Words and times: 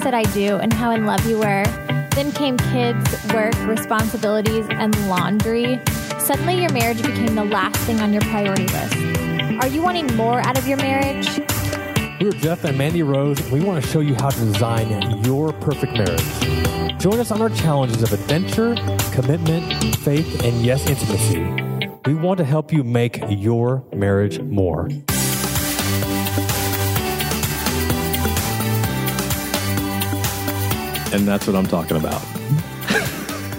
said 0.00 0.14
I 0.14 0.22
do 0.32 0.56
and 0.56 0.72
how 0.72 0.90
in 0.90 1.04
love 1.04 1.24
you 1.26 1.38
were. 1.38 1.64
Then 2.14 2.32
came 2.32 2.56
kids, 2.56 3.32
work, 3.32 3.54
responsibilities, 3.66 4.66
and 4.70 4.94
laundry. 5.08 5.80
Suddenly, 6.18 6.60
your 6.60 6.72
marriage 6.72 7.02
became 7.02 7.34
the 7.34 7.44
last 7.44 7.76
thing 7.80 8.00
on 8.00 8.12
your 8.12 8.22
priority 8.22 8.66
list. 8.66 8.94
Are 9.62 9.68
you 9.68 9.82
wanting 9.82 10.06
more 10.16 10.40
out 10.40 10.58
of 10.58 10.66
your 10.66 10.78
marriage? 10.78 11.40
We're 12.20 12.32
Jeff 12.32 12.64
and 12.64 12.76
Mandy 12.76 13.02
Rose. 13.02 13.40
We 13.50 13.60
want 13.60 13.82
to 13.82 13.90
show 13.90 14.00
you 14.00 14.14
how 14.14 14.30
to 14.30 14.38
design 14.38 15.24
your 15.24 15.52
perfect 15.54 15.92
marriage. 15.92 16.98
Join 16.98 17.18
us 17.18 17.30
on 17.30 17.40
our 17.40 17.50
challenges 17.50 18.02
of 18.02 18.12
adventure, 18.12 18.74
commitment, 19.12 19.96
faith, 19.96 20.42
and 20.44 20.64
yes, 20.64 20.86
intimacy. 20.88 21.40
We 22.06 22.14
want 22.14 22.38
to 22.38 22.44
help 22.44 22.72
you 22.72 22.84
make 22.84 23.22
your 23.28 23.84
marriage 23.92 24.40
more. 24.40 24.88
And 31.12 31.26
that's 31.26 31.46
what 31.46 31.56
I'm 31.56 31.66
talking 31.66 31.96
about. 31.96 32.22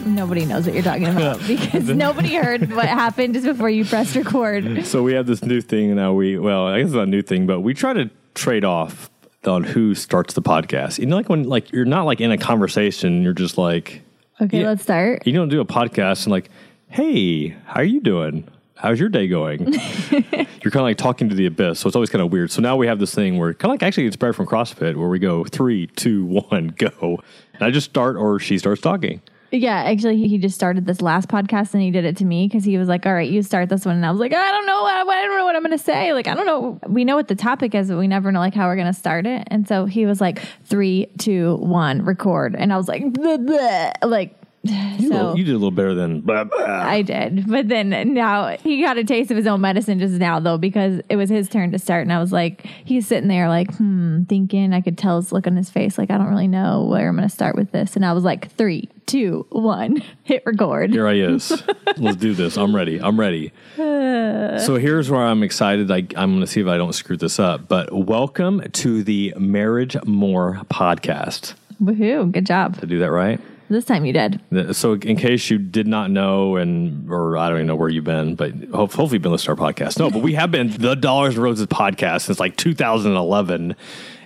Nobody 0.05 0.45
knows 0.45 0.65
what 0.65 0.73
you're 0.73 0.83
talking 0.83 1.07
about 1.07 1.39
because 1.47 1.87
nobody 1.89 2.35
heard 2.35 2.71
what 2.73 2.85
happened 2.87 3.33
just 3.33 3.45
before 3.45 3.69
you 3.69 3.85
pressed 3.85 4.15
record. 4.15 4.85
So 4.85 5.03
we 5.03 5.13
have 5.13 5.27
this 5.27 5.43
new 5.43 5.61
thing 5.61 5.95
now. 5.95 6.13
We 6.13 6.37
well, 6.39 6.67
I 6.67 6.79
guess 6.79 6.87
it's 6.87 6.95
not 6.95 7.03
a 7.03 7.07
new 7.07 7.21
thing, 7.21 7.45
but 7.45 7.59
we 7.61 7.73
try 7.73 7.93
to 7.93 8.09
trade 8.33 8.65
off 8.65 9.09
on 9.45 9.63
who 9.63 9.93
starts 9.95 10.33
the 10.33 10.41
podcast. 10.41 10.97
You 10.99 11.05
know, 11.05 11.15
like 11.17 11.29
when 11.29 11.43
like 11.43 11.71
you're 11.71 11.85
not 11.85 12.03
like 12.05 12.19
in 12.21 12.31
a 12.31 12.37
conversation, 12.37 13.21
you're 13.21 13.33
just 13.33 13.57
like, 13.57 14.01
Okay, 14.41 14.61
Yeah. 14.61 14.67
let's 14.69 14.83
start. 14.83 15.25
you 15.27 15.33
don't 15.33 15.49
do 15.49 15.61
a 15.61 15.65
podcast 15.65 16.23
and 16.23 16.31
like, 16.31 16.49
hey, 16.89 17.49
how 17.65 17.81
are 17.81 17.83
you 17.83 18.01
doing? 18.01 18.47
How's 18.81 18.99
your 18.99 19.09
day 19.09 19.27
going? 19.27 19.71
you're 19.71 20.71
kind 20.71 20.77
of 20.77 20.81
like 20.81 20.97
talking 20.97 21.29
to 21.29 21.35
the 21.35 21.45
abyss, 21.45 21.79
so 21.79 21.87
it's 21.87 21.95
always 21.95 22.09
kind 22.09 22.23
of 22.23 22.31
weird. 22.31 22.49
So 22.49 22.63
now 22.63 22.75
we 22.75 22.87
have 22.87 22.97
this 22.97 23.13
thing 23.13 23.37
where 23.37 23.53
kind 23.53 23.69
of 23.69 23.75
like 23.75 23.83
actually 23.83 24.07
inspired 24.07 24.35
from 24.35 24.47
CrossFit, 24.47 24.95
where 24.95 25.07
we 25.07 25.19
go 25.19 25.43
three, 25.43 25.85
two, 25.85 26.25
one, 26.25 26.69
go, 26.77 27.21
and 27.53 27.61
I 27.61 27.69
just 27.69 27.91
start 27.91 28.15
or 28.15 28.39
she 28.39 28.57
starts 28.57 28.81
talking. 28.81 29.21
Yeah, 29.51 29.83
actually, 29.83 30.27
he 30.27 30.39
just 30.39 30.55
started 30.55 30.87
this 30.87 30.99
last 30.99 31.27
podcast 31.27 31.75
and 31.75 31.83
he 31.83 31.91
did 31.91 32.05
it 32.05 32.17
to 32.17 32.25
me 32.25 32.47
because 32.47 32.63
he 32.63 32.79
was 32.79 32.87
like, 32.87 33.05
"All 33.05 33.13
right, 33.13 33.29
you 33.29 33.43
start 33.43 33.69
this 33.69 33.85
one," 33.85 33.97
and 33.97 34.05
I 34.05 34.09
was 34.09 34.19
like, 34.19 34.33
"I 34.33 34.51
don't 34.51 34.65
know, 34.65 34.83
I, 34.83 35.03
I 35.07 35.25
don't 35.27 35.37
know 35.37 35.45
what 35.45 35.55
I'm 35.55 35.61
going 35.61 35.77
to 35.77 35.83
say. 35.83 36.13
Like, 36.13 36.27
I 36.27 36.33
don't 36.33 36.47
know. 36.47 36.79
We 36.87 37.05
know 37.05 37.15
what 37.15 37.27
the 37.27 37.35
topic 37.35 37.75
is, 37.75 37.89
but 37.89 37.99
we 37.99 38.07
never 38.07 38.31
know 38.31 38.39
like 38.39 38.55
how 38.55 38.65
we're 38.65 38.77
going 38.77 38.87
to 38.87 38.97
start 38.97 39.27
it." 39.27 39.47
And 39.51 39.67
so 39.67 39.85
he 39.85 40.07
was 40.07 40.19
like, 40.19 40.41
three, 40.65 41.07
two, 41.19 41.57
one, 41.57 42.03
record," 42.03 42.55
and 42.57 42.73
I 42.73 42.77
was 42.77 42.87
like, 42.87 43.03
"Bleh, 43.03 43.45
bleh," 43.45 43.93
like, 44.09 44.40
You, 44.63 45.09
so. 45.09 45.35
you 45.35 45.43
did 45.43 45.51
a 45.51 45.57
little 45.57 45.71
better 45.71 45.95
than 45.95 46.21
blah, 46.21 46.43
blah. 46.43 46.59
I 46.63 47.01
did, 47.01 47.49
but 47.49 47.67
then 47.67 48.13
now 48.13 48.57
he 48.57 48.83
got 48.83 48.97
a 48.99 49.03
taste 49.03 49.31
of 49.31 49.37
his 49.37 49.47
own 49.47 49.59
medicine 49.61 49.97
just 49.97 50.13
now, 50.13 50.39
though, 50.39 50.59
because 50.59 51.01
it 51.09 51.15
was 51.15 51.31
his 51.31 51.49
turn 51.49 51.71
to 51.71 51.79
start, 51.79 52.03
and 52.03 52.13
I 52.13 52.19
was 52.19 52.31
like, 52.31 52.65
he's 52.85 53.07
sitting 53.07 53.27
there 53.27 53.49
like, 53.49 53.73
hmm, 53.75 54.23
thinking. 54.25 54.73
I 54.73 54.81
could 54.81 54.99
tell 54.99 55.19
his 55.19 55.31
look 55.31 55.47
on 55.47 55.55
his 55.55 55.71
face, 55.71 55.97
like, 55.97 56.11
I 56.11 56.17
don't 56.17 56.29
really 56.29 56.47
know 56.47 56.83
where 56.83 57.09
I'm 57.09 57.15
going 57.15 57.27
to 57.27 57.33
start 57.33 57.55
with 57.55 57.71
this, 57.71 57.95
and 57.95 58.05
I 58.05 58.13
was 58.13 58.23
like, 58.23 58.51
three, 58.51 58.87
two, 59.07 59.47
one, 59.49 60.03
hit 60.23 60.43
record. 60.45 60.91
Here 60.91 61.07
I 61.07 61.15
is. 61.15 61.63
Let's 61.97 62.17
do 62.17 62.35
this. 62.35 62.55
I'm 62.55 62.75
ready. 62.75 63.01
I'm 63.01 63.19
ready. 63.19 63.51
so 63.77 64.77
here's 64.79 65.09
where 65.09 65.21
I'm 65.21 65.41
excited. 65.41 65.89
I, 65.89 66.05
I'm 66.15 66.33
going 66.33 66.41
to 66.41 66.47
see 66.47 66.61
if 66.61 66.67
I 66.67 66.77
don't 66.77 66.93
screw 66.93 67.17
this 67.17 67.39
up. 67.39 67.67
But 67.67 67.91
welcome 67.91 68.61
to 68.69 69.03
the 69.03 69.33
Marriage 69.37 69.97
More 70.05 70.61
podcast. 70.71 71.55
Woohoo! 71.81 72.31
Good 72.31 72.45
job. 72.45 72.77
I 72.79 72.85
do 72.85 72.99
that 72.99 73.09
right? 73.09 73.41
This 73.71 73.85
time 73.85 74.03
you 74.03 74.11
did. 74.11 74.41
So 74.75 74.95
in 74.95 75.15
case 75.15 75.49
you 75.49 75.57
did 75.57 75.87
not 75.87 76.11
know, 76.11 76.57
and 76.57 77.09
or 77.09 77.37
I 77.37 77.47
don't 77.47 77.59
even 77.59 77.67
know 77.67 77.77
where 77.77 77.87
you've 77.87 78.03
been, 78.03 78.35
but 78.35 78.53
hopefully 78.73 79.13
you've 79.13 79.21
been 79.21 79.31
listening 79.31 79.55
to 79.55 79.63
our 79.63 79.71
podcast. 79.71 79.97
No, 79.97 80.09
but 80.11 80.21
we 80.21 80.33
have 80.33 80.51
been 80.51 80.71
the 80.71 80.93
Dollars 80.93 81.35
and 81.35 81.43
Roses 81.43 81.67
podcast 81.67 82.23
since 82.23 82.37
like 82.37 82.57
2011. 82.57 83.77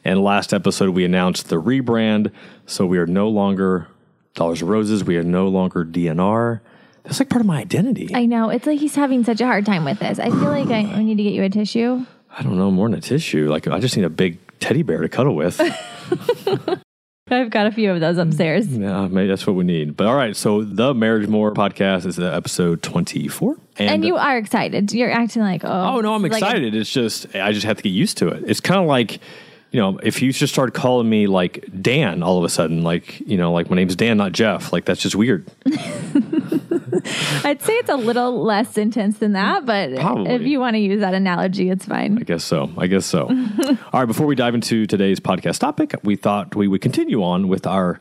And 0.03 0.23
last 0.23 0.51
episode 0.51 0.89
we 0.95 1.05
announced 1.05 1.49
the 1.49 1.61
rebrand. 1.61 2.31
So 2.65 2.87
we 2.87 2.97
are 2.97 3.05
no 3.05 3.29
longer 3.29 3.87
Dollars 4.33 4.61
and 4.61 4.71
Roses. 4.71 5.03
We 5.03 5.15
are 5.17 5.23
no 5.23 5.47
longer 5.47 5.85
DNR. 5.85 6.61
That's 7.03 7.19
like 7.19 7.29
part 7.29 7.41
of 7.41 7.45
my 7.45 7.59
identity. 7.59 8.15
I 8.15 8.25
know. 8.25 8.49
It's 8.49 8.65
like 8.65 8.79
he's 8.79 8.95
having 8.95 9.23
such 9.23 9.41
a 9.41 9.45
hard 9.45 9.63
time 9.63 9.85
with 9.85 9.99
this. 9.99 10.17
I 10.17 10.31
feel 10.31 10.49
like 10.49 10.69
I, 10.69 10.91
I 10.91 11.03
need 11.03 11.17
to 11.17 11.23
get 11.23 11.33
you 11.33 11.43
a 11.43 11.49
tissue. 11.49 12.03
I 12.35 12.41
don't 12.41 12.57
know, 12.57 12.71
more 12.71 12.89
than 12.89 12.97
a 12.97 13.01
tissue. 13.01 13.47
Like 13.47 13.67
I 13.67 13.79
just 13.79 13.95
need 13.95 14.05
a 14.05 14.09
big 14.09 14.39
teddy 14.59 14.81
bear 14.81 15.01
to 15.01 15.07
cuddle 15.07 15.35
with. 15.35 15.61
I've 17.27 17.49
got 17.49 17.65
a 17.65 17.71
few 17.71 17.91
of 17.91 17.99
those 17.99 18.19
upstairs. 18.19 18.67
yeah, 18.67 19.07
maybe 19.07 19.27
that's 19.27 19.47
what 19.47 19.55
we 19.55 19.63
need. 19.63 19.97
But 19.97 20.05
all 20.05 20.15
right, 20.15 20.35
so 20.35 20.63
the 20.63 20.93
Marriage 20.93 21.27
More 21.27 21.51
podcast 21.55 22.05
is 22.05 22.19
episode 22.19 22.83
24. 22.83 23.57
And 23.77 24.05
you 24.05 24.15
are 24.15 24.37
excited. 24.37 24.93
You're 24.93 25.09
acting 25.09 25.41
like, 25.41 25.63
oh. 25.65 25.95
Oh 25.97 26.01
no, 26.01 26.13
I'm 26.13 26.21
like 26.21 26.33
a- 26.33 26.35
excited. 26.35 26.75
it's 26.75 26.91
just 26.91 27.35
I 27.35 27.51
just 27.51 27.65
have 27.65 27.77
to 27.77 27.83
get 27.83 27.89
used 27.89 28.19
to 28.19 28.27
it. 28.27 28.43
It's 28.45 28.59
kind 28.59 28.79
of 28.79 28.85
like 28.85 29.19
you 29.75 29.81
know, 29.81 29.99
if 30.03 30.21
you 30.21 30.31
just 30.31 30.53
start 30.53 30.73
calling 30.73 31.09
me 31.09 31.27
like 31.27 31.65
Dan 31.81 32.23
all 32.23 32.37
of 32.37 32.45
a 32.45 32.49
sudden, 32.49 32.83
like 32.83 33.19
you 33.27 33.35
know, 33.35 33.51
like 33.51 33.69
my 33.69 33.75
name's 33.75 33.97
Dan, 33.97 34.15
not 34.15 34.31
Jeff. 34.31 34.71
Like 34.71 34.85
that's 34.85 35.01
just 35.01 35.17
weird. 35.17 35.45
I'd 37.43 37.61
say 37.61 37.73
it's 37.73 37.89
a 37.89 37.97
little 37.97 38.41
less 38.41 38.77
intense 38.77 39.17
than 39.17 39.33
that, 39.33 39.65
but 39.65 39.93
Probably. 39.97 40.31
if 40.31 40.43
you 40.43 40.61
want 40.61 40.75
to 40.75 40.79
use 40.79 41.01
that 41.01 41.13
analogy, 41.13 41.69
it's 41.69 41.83
fine. 41.83 42.17
I 42.17 42.21
guess 42.21 42.45
so. 42.45 42.71
I 42.77 42.87
guess 42.87 43.05
so. 43.05 43.23
all 43.91 43.99
right, 43.99 44.05
before 44.05 44.27
we 44.27 44.35
dive 44.35 44.55
into 44.55 44.85
today's 44.85 45.19
podcast 45.19 45.59
topic, 45.59 45.93
we 46.05 46.15
thought 46.15 46.55
we 46.55 46.69
would 46.69 46.79
continue 46.79 47.21
on 47.21 47.49
with 47.49 47.67
our 47.67 47.99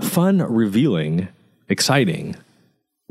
fun, 0.00 0.38
revealing, 0.38 1.28
exciting. 1.68 2.36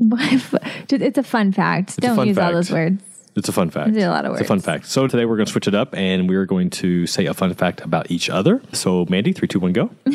it's 0.00 1.18
a 1.18 1.22
fun 1.22 1.52
fact. 1.52 1.98
a 1.98 2.00
Don't 2.00 2.16
fun 2.16 2.26
use 2.26 2.36
all 2.36 2.52
those 2.52 2.72
words. 2.72 3.04
It's 3.34 3.48
a 3.48 3.52
fun 3.52 3.70
fact. 3.70 3.90
It's 3.90 4.04
a 4.04 4.10
lot 4.10 4.24
of 4.24 4.30
words. 4.30 4.42
It's 4.42 4.48
a 4.48 4.52
fun 4.52 4.60
fact. 4.60 4.86
So 4.86 5.06
today 5.06 5.24
we're 5.24 5.36
going 5.36 5.46
to 5.46 5.52
switch 5.52 5.68
it 5.68 5.74
up 5.74 5.94
and 5.94 6.28
we're 6.28 6.46
going 6.46 6.70
to 6.70 7.06
say 7.06 7.26
a 7.26 7.34
fun 7.34 7.54
fact 7.54 7.80
about 7.80 8.10
each 8.10 8.28
other. 8.28 8.60
So 8.72 9.06
Mandy, 9.08 9.32
three, 9.32 9.48
two, 9.48 9.60
one, 9.60 9.72
go. 9.72 9.90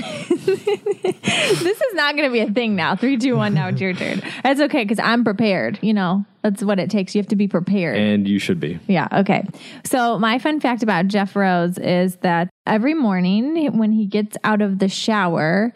This 1.47 1.81
is 1.81 1.93
not 1.93 2.15
going 2.15 2.27
to 2.27 2.33
be 2.33 2.39
a 2.39 2.51
thing 2.51 2.75
now. 2.75 2.95
Three, 2.95 3.17
two, 3.17 3.35
one. 3.37 3.53
Now 3.53 3.69
it's 3.69 3.79
your 3.79 3.93
turn. 3.93 4.21
That's 4.43 4.59
okay 4.59 4.83
because 4.83 4.99
I'm 4.99 5.23
prepared. 5.23 5.79
You 5.81 5.93
know, 5.93 6.25
that's 6.41 6.63
what 6.63 6.79
it 6.79 6.89
takes. 6.89 7.15
You 7.15 7.21
have 7.21 7.29
to 7.29 7.35
be 7.35 7.47
prepared. 7.47 7.97
And 7.97 8.27
you 8.27 8.39
should 8.39 8.59
be. 8.59 8.79
Yeah, 8.87 9.07
okay. 9.11 9.45
So, 9.83 10.19
my 10.19 10.39
fun 10.39 10.59
fact 10.59 10.83
about 10.83 11.07
Jeff 11.07 11.35
Rose 11.35 11.77
is 11.77 12.17
that 12.17 12.49
every 12.65 12.93
morning 12.93 13.77
when 13.77 13.91
he 13.91 14.05
gets 14.05 14.37
out 14.43 14.61
of 14.61 14.79
the 14.79 14.89
shower, 14.89 15.73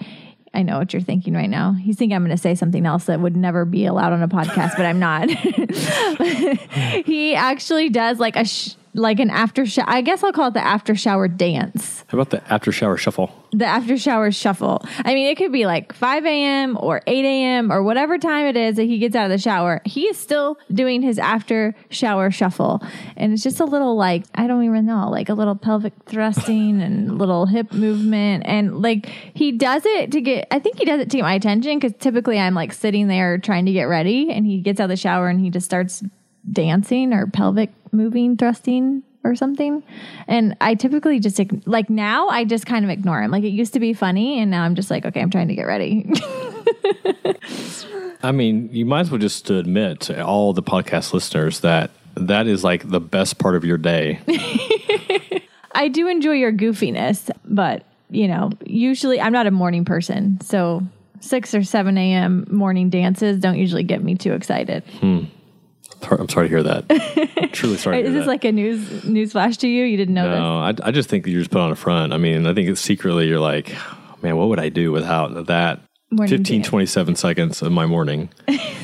I 0.54 0.64
know 0.64 0.80
what 0.80 0.92
you're 0.92 1.02
thinking 1.02 1.34
right 1.34 1.50
now. 1.50 1.72
He's 1.74 1.96
thinking 1.96 2.16
I'm 2.16 2.24
going 2.26 2.36
to 2.36 2.42
say 2.42 2.56
something 2.56 2.86
else 2.86 3.06
that 3.06 3.22
would 3.22 3.38
never 3.38 3.64
be 3.64 3.86
allowed 3.86 4.12
on 4.12 4.22
a 4.22 4.28
podcast, 4.28 4.76
but 4.76 4.86
I'm 4.86 5.00
not. 5.00 5.30
he 7.06 7.36
actually 7.36 7.90
does 7.90 8.20
like 8.20 8.36
a 8.36 8.44
sh- 8.44 8.76
like 8.94 9.19
an 9.19 9.29
after 9.29 9.66
shower. 9.66 9.85
I 9.88 10.02
guess 10.02 10.24
I'll 10.24 10.34
call 10.34 10.50
it 10.50 10.53
the 10.53 10.66
after 10.66 10.96
shower 10.96 11.28
dance 11.28 12.03
How 12.07 12.18
about 12.18 12.29
the 12.31 12.44
after 12.53 12.72
shower 12.72 12.97
shuffle? 12.97 13.31
the 13.53 13.66
after 13.66 13.97
shower 13.97 14.31
shuffle. 14.31 14.81
I 15.00 15.13
mean, 15.13 15.28
it 15.28 15.38
could 15.38 15.52
be 15.52 15.66
like 15.66 15.91
5 15.94 16.25
a.m. 16.25 16.78
or 16.79 17.02
8 17.06 17.25
a.m. 17.25 17.69
or 17.72 17.84
whatever 17.84 18.18
time 18.18 18.46
it 18.46 18.56
is 18.56 18.78
that 18.78 18.84
he 18.85 18.97
gets 18.97 19.13
out 19.13 19.25
of 19.25 19.29
the 19.31 19.38
shower. 19.38 19.81
He 19.84 20.07
is 20.07 20.18
still 20.18 20.57
doing 20.74 21.02
his 21.02 21.19
after 21.19 21.75
shower 21.90 22.31
shuffle. 22.31 22.81
And 23.18 23.34
it's 23.34 23.44
just 23.44 23.59
a 23.59 23.66
little 23.66 23.97
like, 23.97 24.24
I 24.35 24.47
don't 24.47 24.63
even 24.63 24.85
know, 24.85 25.09
like 25.09 25.28
a 25.28 25.34
little 25.34 25.56
pelvic 25.56 25.91
thrusting 26.06 26.81
and 26.81 27.18
little 27.18 27.46
hip 27.46 27.73
movement. 27.73 28.44
And 28.46 28.81
like 28.81 29.08
he 29.34 29.52
does 29.52 29.84
it 29.85 30.12
to 30.13 30.22
get, 30.22 30.47
I 30.50 30.59
think 30.59 30.78
he 30.79 30.85
does 30.85 31.02
it 31.02 31.09
to 31.09 31.18
get 31.18 31.23
my 31.23 31.34
attention 31.34 31.78
because 31.78 31.94
typically 32.00 32.40
I'm 32.40 32.53
like 32.56 32.72
sitting 32.72 33.08
there 33.09 33.38
trying 33.38 33.66
to 33.66 33.73
get 33.73 33.84
ready 33.84 34.31
and 34.31 34.46
he 34.46 34.62
gets 34.62 34.79
out 34.79 34.85
of 34.85 34.90
the 34.91 34.96
shower 34.96 35.28
and 35.28 35.41
he 35.41 35.50
just 35.50 35.66
starts 35.66 36.03
dancing 36.50 37.13
or 37.13 37.28
pelvic 37.28 37.69
moving, 37.91 38.38
thrusting 38.38 39.03
or 39.24 39.35
something. 39.35 39.84
And 40.28 40.56
I 40.62 40.75
typically 40.75 41.19
just 41.19 41.40
like 41.66 41.90
now 41.90 42.29
I 42.29 42.44
just 42.44 42.66
kind 42.66 42.84
of 42.84 42.91
ignore 42.91 43.22
him. 43.22 43.31
Like 43.31 43.44
it 43.44 43.50
used 43.50 43.74
to 43.74 43.79
be 43.79 43.94
funny 43.94 44.40
and 44.40 44.50
now 44.50 44.63
I'm 44.63 44.75
just 44.75 44.90
like, 44.90 45.06
okay, 45.06 45.22
I'm 45.22 45.29
trying 45.29 45.47
to 45.50 45.56
get 45.56 45.63
ready. 45.63 46.12
I 48.24 48.31
mean, 48.31 48.69
you 48.72 48.85
might 48.85 49.02
as 49.02 49.12
well 49.12 49.19
just 49.19 49.50
admit 49.50 50.02
to 50.02 50.24
all 50.25 50.53
the 50.53 50.63
podcast 50.63 51.13
listeners 51.13 51.62
that 51.62 51.91
that 52.16 52.47
is 52.47 52.64
like 52.64 52.90
the 52.90 52.99
best 52.99 53.38
part 53.38 53.55
of 53.55 53.64
your 53.64 53.78
day. 53.78 54.20
I 55.73 55.87
do 55.87 56.08
enjoy 56.08 56.34
your 56.34 56.52
goofiness, 56.52 57.29
but 57.46 57.84
you 58.09 58.28
know, 58.28 58.52
usually 58.66 59.22
I'm 59.22 59.32
not 59.32 59.47
a 59.47 59.52
morning 59.52 59.85
person. 59.85 60.40
So 60.41 60.84
6 61.22 61.55
or 61.55 61.64
7 61.64 61.97
a.m. 61.97 62.46
morning 62.49 62.90
dances 62.90 63.40
don't 63.40 63.58
usually 63.58 63.84
get 63.84 64.03
me 64.03 64.16
too 64.16 64.34
excited. 64.34 64.84
Hmm. 64.99 65.23
I'm 66.09 66.30
sorry 66.30 66.48
to 66.48 66.50
hear 66.50 66.64
that. 66.64 66.86
I'm 67.38 67.50
Truly 67.50 67.78
sorry 67.78 68.02
to 68.02 68.08
Is 68.08 68.14
this 68.14 68.22
that. 68.26 68.28
like 68.28 68.44
a 68.46 68.52
news 68.52 69.03
news 69.06 69.32
flash 69.34 69.58
to 69.58 69.68
you? 69.68 69.84
You 69.86 69.98
didn't 69.98 70.16
know 70.16 70.30
this? 70.30 70.40
no, 70.40 70.58
I, 70.59 70.74
I 70.88 70.92
just 70.92 71.09
think 71.09 71.24
that 71.24 71.32
you're 71.32 71.42
just 71.42 71.52
put 71.52 71.62
on 71.62 71.72
a 71.72 71.76
front. 71.76 72.14
I 72.14 72.18
mean, 72.18 72.46
I 72.48 72.53
think 72.53 72.70
it's 72.70 72.82
secretly 72.82 73.28
you're 73.28 73.40
like, 73.40 73.76
man, 74.22 74.38
what 74.38 74.50
would 74.50 74.59
I 74.59 74.70
do 74.70 74.92
without 74.92 75.48
that 75.48 75.80
Morning 76.09 76.38
15, 76.38 76.64
27 76.64 77.16
seconds 77.16 77.62
of 77.62 77.72
my 77.72 77.86
morning? 77.86 78.30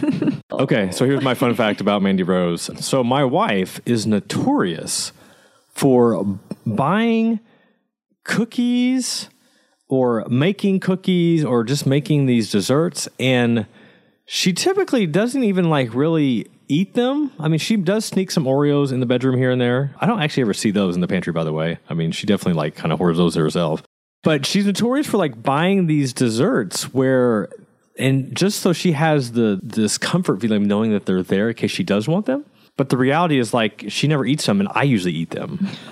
okay, 0.51 0.91
so 0.91 1.05
here's 1.05 1.23
my 1.23 1.33
fun 1.33 1.53
fact 1.55 1.81
about 1.81 2.01
Mandy 2.01 2.23
Rose. 2.23 2.69
So 2.85 3.03
my 3.03 3.23
wife 3.23 3.79
is 3.85 4.05
notorious 4.07 5.11
for 5.69 6.23
buying 6.65 7.39
cookies 8.23 9.29
or 9.87 10.25
making 10.29 10.79
cookies 10.79 11.45
or 11.45 11.63
just 11.63 11.85
making 11.85 12.25
these 12.25 12.51
desserts 12.51 13.07
and 13.19 13.65
she 14.25 14.51
typically 14.51 15.05
doesn't 15.07 15.43
even 15.45 15.69
like 15.69 15.93
really 15.93 16.47
eat 16.67 16.93
them. 16.93 17.31
I 17.39 17.47
mean, 17.47 17.59
she 17.59 17.75
does 17.77 18.05
sneak 18.05 18.31
some 18.31 18.45
Oreos 18.45 18.91
in 18.91 18.99
the 18.99 19.05
bedroom 19.05 19.37
here 19.37 19.51
and 19.51 19.59
there. 19.61 19.95
I 19.99 20.05
don't 20.05 20.21
actually 20.21 20.41
ever 20.41 20.53
see 20.53 20.71
those 20.71 20.95
in 20.95 21.01
the 21.01 21.07
pantry, 21.07 21.33
by 21.33 21.43
the 21.43 21.53
way. 21.53 21.79
I 21.89 21.93
mean, 21.93 22.11
she 22.11 22.27
definitely 22.27 22.57
like 22.57 22.75
kind 22.75 22.91
of 22.91 22.99
hoards 22.99 23.17
those 23.17 23.35
herself. 23.35 23.83
but 24.23 24.45
she's 24.45 24.65
notorious 24.65 25.07
for 25.07 25.17
like 25.17 25.41
buying 25.41 25.87
these 25.87 26.13
desserts 26.13 26.93
where, 26.93 27.49
and 27.97 28.35
just 28.35 28.59
so 28.59 28.73
she 28.73 28.91
has 28.91 29.31
the 29.31 29.59
this 29.63 29.97
comfort 29.97 30.41
feeling 30.41 30.61
of 30.63 30.67
knowing 30.67 30.91
that 30.91 31.05
they're 31.05 31.23
there 31.23 31.49
in 31.49 31.55
case 31.55 31.71
she 31.71 31.83
does 31.83 32.07
want 32.07 32.25
them. 32.25 32.45
But 32.77 32.89
the 32.89 32.97
reality 32.97 33.39
is 33.39 33.53
like 33.53 33.85
she 33.89 34.07
never 34.07 34.23
eats 34.25 34.45
them, 34.45 34.59
and 34.59 34.69
I 34.73 34.83
usually 34.83 35.13
eat 35.13 35.31
them 35.31 35.67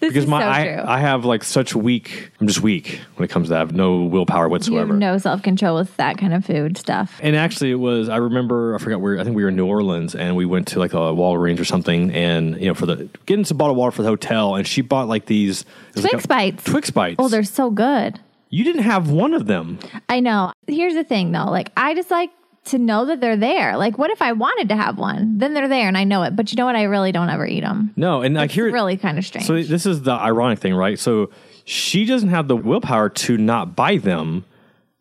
because 0.00 0.26
my 0.26 0.40
so 0.40 0.46
I. 0.46 0.96
I 0.96 1.00
have 1.00 1.24
like 1.24 1.42
such 1.44 1.74
weak. 1.74 2.30
I'm 2.40 2.46
just 2.46 2.60
weak 2.60 3.00
when 3.16 3.24
it 3.24 3.28
comes 3.30 3.46
to 3.48 3.50
that. 3.50 3.56
I 3.56 3.60
have 3.60 3.72
no 3.74 4.02
willpower 4.04 4.48
whatsoever. 4.48 4.92
no 4.94 5.18
self 5.18 5.42
control 5.42 5.76
with 5.76 5.96
that 5.96 6.18
kind 6.18 6.34
of 6.34 6.44
food 6.44 6.76
stuff. 6.76 7.18
And 7.22 7.34
actually, 7.34 7.70
it 7.70 7.76
was. 7.76 8.08
I 8.08 8.16
remember. 8.16 8.74
I 8.74 8.78
forgot 8.78 9.00
where. 9.00 9.18
I 9.18 9.24
think 9.24 9.36
we 9.36 9.42
were 9.42 9.48
in 9.48 9.56
New 9.56 9.66
Orleans, 9.66 10.14
and 10.14 10.36
we 10.36 10.44
went 10.44 10.68
to 10.68 10.78
like 10.78 10.92
a 10.92 10.98
Walgreens 10.98 11.58
or 11.60 11.64
something, 11.64 12.10
and 12.12 12.60
you 12.60 12.66
know, 12.66 12.74
for 12.74 12.86
the 12.86 13.08
getting 13.26 13.44
some 13.44 13.56
bottled 13.56 13.78
water 13.78 13.92
for 13.92 14.02
the 14.02 14.08
hotel, 14.08 14.54
and 14.54 14.66
she 14.66 14.82
bought 14.82 15.08
like 15.08 15.26
these 15.26 15.64
was 15.94 16.04
like 16.04 16.10
Twix 16.12 16.24
a- 16.24 16.28
bites. 16.28 16.64
Twix 16.64 16.90
bites. 16.90 17.16
Oh, 17.18 17.28
they're 17.28 17.42
so 17.42 17.70
good. 17.70 18.20
you 18.50 18.64
didn't 18.64 18.82
have 18.82 19.10
one 19.10 19.34
of 19.34 19.46
them. 19.46 19.78
I 20.08 20.20
know. 20.20 20.52
Here's 20.66 20.94
the 20.94 21.04
thing 21.04 21.32
though. 21.32 21.46
Like 21.46 21.72
I 21.76 21.94
just 21.94 22.10
like 22.10 22.30
to 22.66 22.78
know 22.78 23.04
that 23.06 23.20
they're 23.20 23.36
there. 23.36 23.76
Like 23.76 23.98
what 23.98 24.10
if 24.10 24.20
I 24.22 24.32
wanted 24.32 24.68
to 24.70 24.76
have 24.76 24.98
one? 24.98 25.38
Then 25.38 25.54
they're 25.54 25.68
there 25.68 25.88
and 25.88 25.96
I 25.96 26.04
know 26.04 26.22
it. 26.22 26.36
But 26.36 26.50
you 26.52 26.56
know 26.56 26.66
what? 26.66 26.76
I 26.76 26.84
really 26.84 27.12
don't 27.12 27.28
ever 27.30 27.46
eat 27.46 27.60
them. 27.60 27.92
No, 27.96 28.22
and 28.22 28.38
I 28.38 28.44
It's 28.44 28.54
hear 28.54 28.70
really 28.70 28.96
kind 28.96 29.18
of 29.18 29.24
strange. 29.24 29.46
So 29.46 29.60
this 29.62 29.86
is 29.86 30.02
the 30.02 30.12
ironic 30.12 30.58
thing, 30.58 30.74
right? 30.74 30.98
So 30.98 31.30
she 31.64 32.04
doesn't 32.04 32.28
have 32.30 32.48
the 32.48 32.56
willpower 32.56 33.08
to 33.08 33.36
not 33.36 33.74
buy 33.74 33.96
them, 33.98 34.44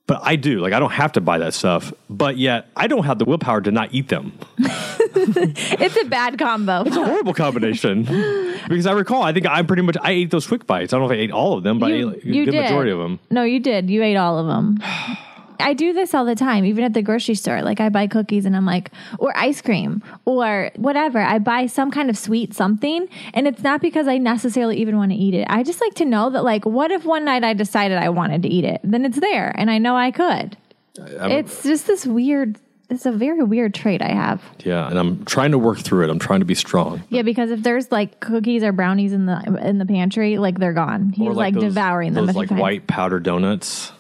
but 0.07 0.19
I 0.23 0.35
do. 0.35 0.59
Like 0.59 0.73
I 0.73 0.79
don't 0.79 0.91
have 0.93 1.11
to 1.13 1.21
buy 1.21 1.37
that 1.39 1.53
stuff, 1.53 1.91
but 2.09 2.37
yet 2.37 2.67
I 2.75 2.87
don't 2.87 3.05
have 3.05 3.19
the 3.19 3.25
willpower 3.25 3.61
to 3.61 3.71
not 3.71 3.93
eat 3.93 4.09
them. 4.09 4.33
it's 4.59 5.97
a 5.97 6.05
bad 6.05 6.37
combo. 6.37 6.83
It's 6.85 6.95
a 6.95 7.03
horrible 7.03 7.33
combination. 7.33 8.03
because 8.69 8.85
I 8.85 8.91
recall, 8.93 9.23
I 9.23 9.33
think 9.33 9.45
I'm 9.47 9.65
pretty 9.67 9.81
much 9.83 9.97
I 10.01 10.11
ate 10.11 10.31
those 10.31 10.45
Twix 10.45 10.65
bites. 10.65 10.93
I 10.93 10.97
don't 10.97 11.07
know 11.07 11.13
if 11.13 11.17
I 11.17 11.21
ate 11.21 11.31
all 11.31 11.57
of 11.57 11.63
them, 11.63 11.79
but 11.79 11.91
I 11.91 11.93
ate 11.93 11.99
You- 11.99 12.07
like, 12.11 12.23
a 12.23 12.27
you 12.27 12.45
good 12.45 12.51
did. 12.51 12.61
majority 12.63 12.91
of 12.91 12.99
them. 12.99 13.19
No, 13.31 13.43
you 13.43 13.59
did. 13.59 13.89
You 13.89 14.03
ate 14.03 14.15
all 14.17 14.37
of 14.39 14.47
them. 14.47 14.79
I 15.59 15.73
do 15.73 15.93
this 15.93 16.13
all 16.13 16.25
the 16.25 16.35
time, 16.35 16.65
even 16.65 16.83
at 16.83 16.93
the 16.93 17.01
grocery 17.01 17.35
store. 17.35 17.61
Like 17.61 17.79
I 17.79 17.89
buy 17.89 18.07
cookies 18.07 18.45
and 18.45 18.55
I'm 18.55 18.65
like, 18.65 18.91
or 19.19 19.35
ice 19.37 19.61
cream 19.61 20.03
or 20.25 20.71
whatever. 20.75 21.19
I 21.19 21.39
buy 21.39 21.65
some 21.67 21.91
kind 21.91 22.09
of 22.09 22.17
sweet 22.17 22.53
something. 22.53 23.07
And 23.33 23.47
it's 23.47 23.63
not 23.63 23.81
because 23.81 24.07
I 24.07 24.17
necessarily 24.17 24.77
even 24.77 24.97
want 24.97 25.11
to 25.11 25.17
eat 25.17 25.33
it. 25.33 25.47
I 25.49 25.63
just 25.63 25.81
like 25.81 25.93
to 25.95 26.05
know 26.05 26.29
that, 26.29 26.43
like, 26.43 26.65
what 26.65 26.91
if 26.91 27.05
one 27.05 27.25
night 27.25 27.43
I 27.43 27.53
decided 27.53 27.97
I 27.97 28.09
wanted 28.09 28.43
to 28.43 28.49
eat 28.49 28.65
it? 28.65 28.81
Then 28.83 29.05
it's 29.05 29.19
there 29.19 29.51
and 29.55 29.69
I 29.71 29.77
know 29.77 29.95
I 29.95 30.11
could. 30.11 30.57
it's 30.97 31.63
just 31.63 31.87
this 31.87 32.05
weird, 32.05 32.57
it's 32.89 33.05
a 33.05 33.11
very 33.11 33.43
weird 33.43 33.73
trait 33.73 34.01
I 34.01 34.09
have. 34.13 34.41
Yeah, 34.59 34.87
and 34.87 34.97
I'm 34.99 35.25
trying 35.25 35.51
to 35.51 35.57
work 35.57 35.79
through 35.79 36.03
it. 36.05 36.09
I'm 36.09 36.19
trying 36.19 36.39
to 36.41 36.45
be 36.45 36.55
strong. 36.55 37.03
Yeah, 37.09 37.23
because 37.23 37.49
if 37.51 37.63
there's 37.63 37.91
like 37.91 38.19
cookies 38.19 38.63
or 38.63 38.71
brownies 38.71 39.11
in 39.11 39.25
the 39.25 39.41
in 39.63 39.79
the 39.79 39.85
pantry, 39.85 40.37
like 40.37 40.59
they're 40.59 40.71
gone. 40.73 41.09
He's 41.09 41.27
Or 41.27 41.33
like, 41.33 41.55
those- 41.55 41.63
devouring 41.63 42.13
them. 42.13 42.27
Those 42.27 42.35
like 42.35 42.51
white 42.51 42.85
powder 42.87 43.19
donuts. 43.19 43.91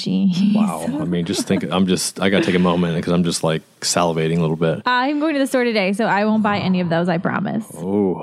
Jeez. 0.00 0.54
Wow. 0.54 0.84
I 0.86 1.04
mean, 1.04 1.24
just 1.24 1.46
think. 1.46 1.64
I'm 1.64 1.86
just. 1.86 2.20
I 2.20 2.30
gotta 2.30 2.44
take 2.44 2.54
a 2.54 2.58
moment 2.58 2.96
because 2.96 3.12
I'm 3.12 3.24
just 3.24 3.42
like 3.44 3.62
salivating 3.80 4.38
a 4.38 4.40
little 4.40 4.56
bit. 4.56 4.82
I'm 4.86 5.20
going 5.20 5.34
to 5.34 5.40
the 5.40 5.46
store 5.46 5.64
today, 5.64 5.92
so 5.92 6.06
I 6.06 6.24
won't 6.24 6.42
buy 6.42 6.58
any 6.58 6.80
of 6.80 6.88
those. 6.88 7.08
I 7.08 7.18
promise. 7.18 7.66
Oh, 7.74 8.22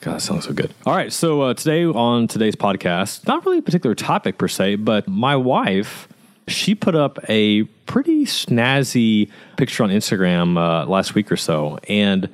God, 0.00 0.14
that 0.14 0.20
sounds 0.22 0.44
so 0.46 0.52
good. 0.52 0.72
All 0.86 0.94
right, 0.94 1.12
so 1.12 1.42
uh, 1.42 1.54
today 1.54 1.84
on 1.84 2.28
today's 2.28 2.56
podcast, 2.56 3.26
not 3.26 3.44
really 3.44 3.58
a 3.58 3.62
particular 3.62 3.94
topic 3.94 4.38
per 4.38 4.48
se, 4.48 4.76
but 4.76 5.06
my 5.08 5.36
wife, 5.36 6.08
she 6.46 6.74
put 6.74 6.94
up 6.94 7.18
a 7.28 7.64
pretty 7.86 8.24
snazzy 8.24 9.30
picture 9.56 9.82
on 9.82 9.90
Instagram 9.90 10.56
uh, 10.56 10.86
last 10.86 11.14
week 11.14 11.30
or 11.32 11.36
so, 11.36 11.78
and 11.88 12.28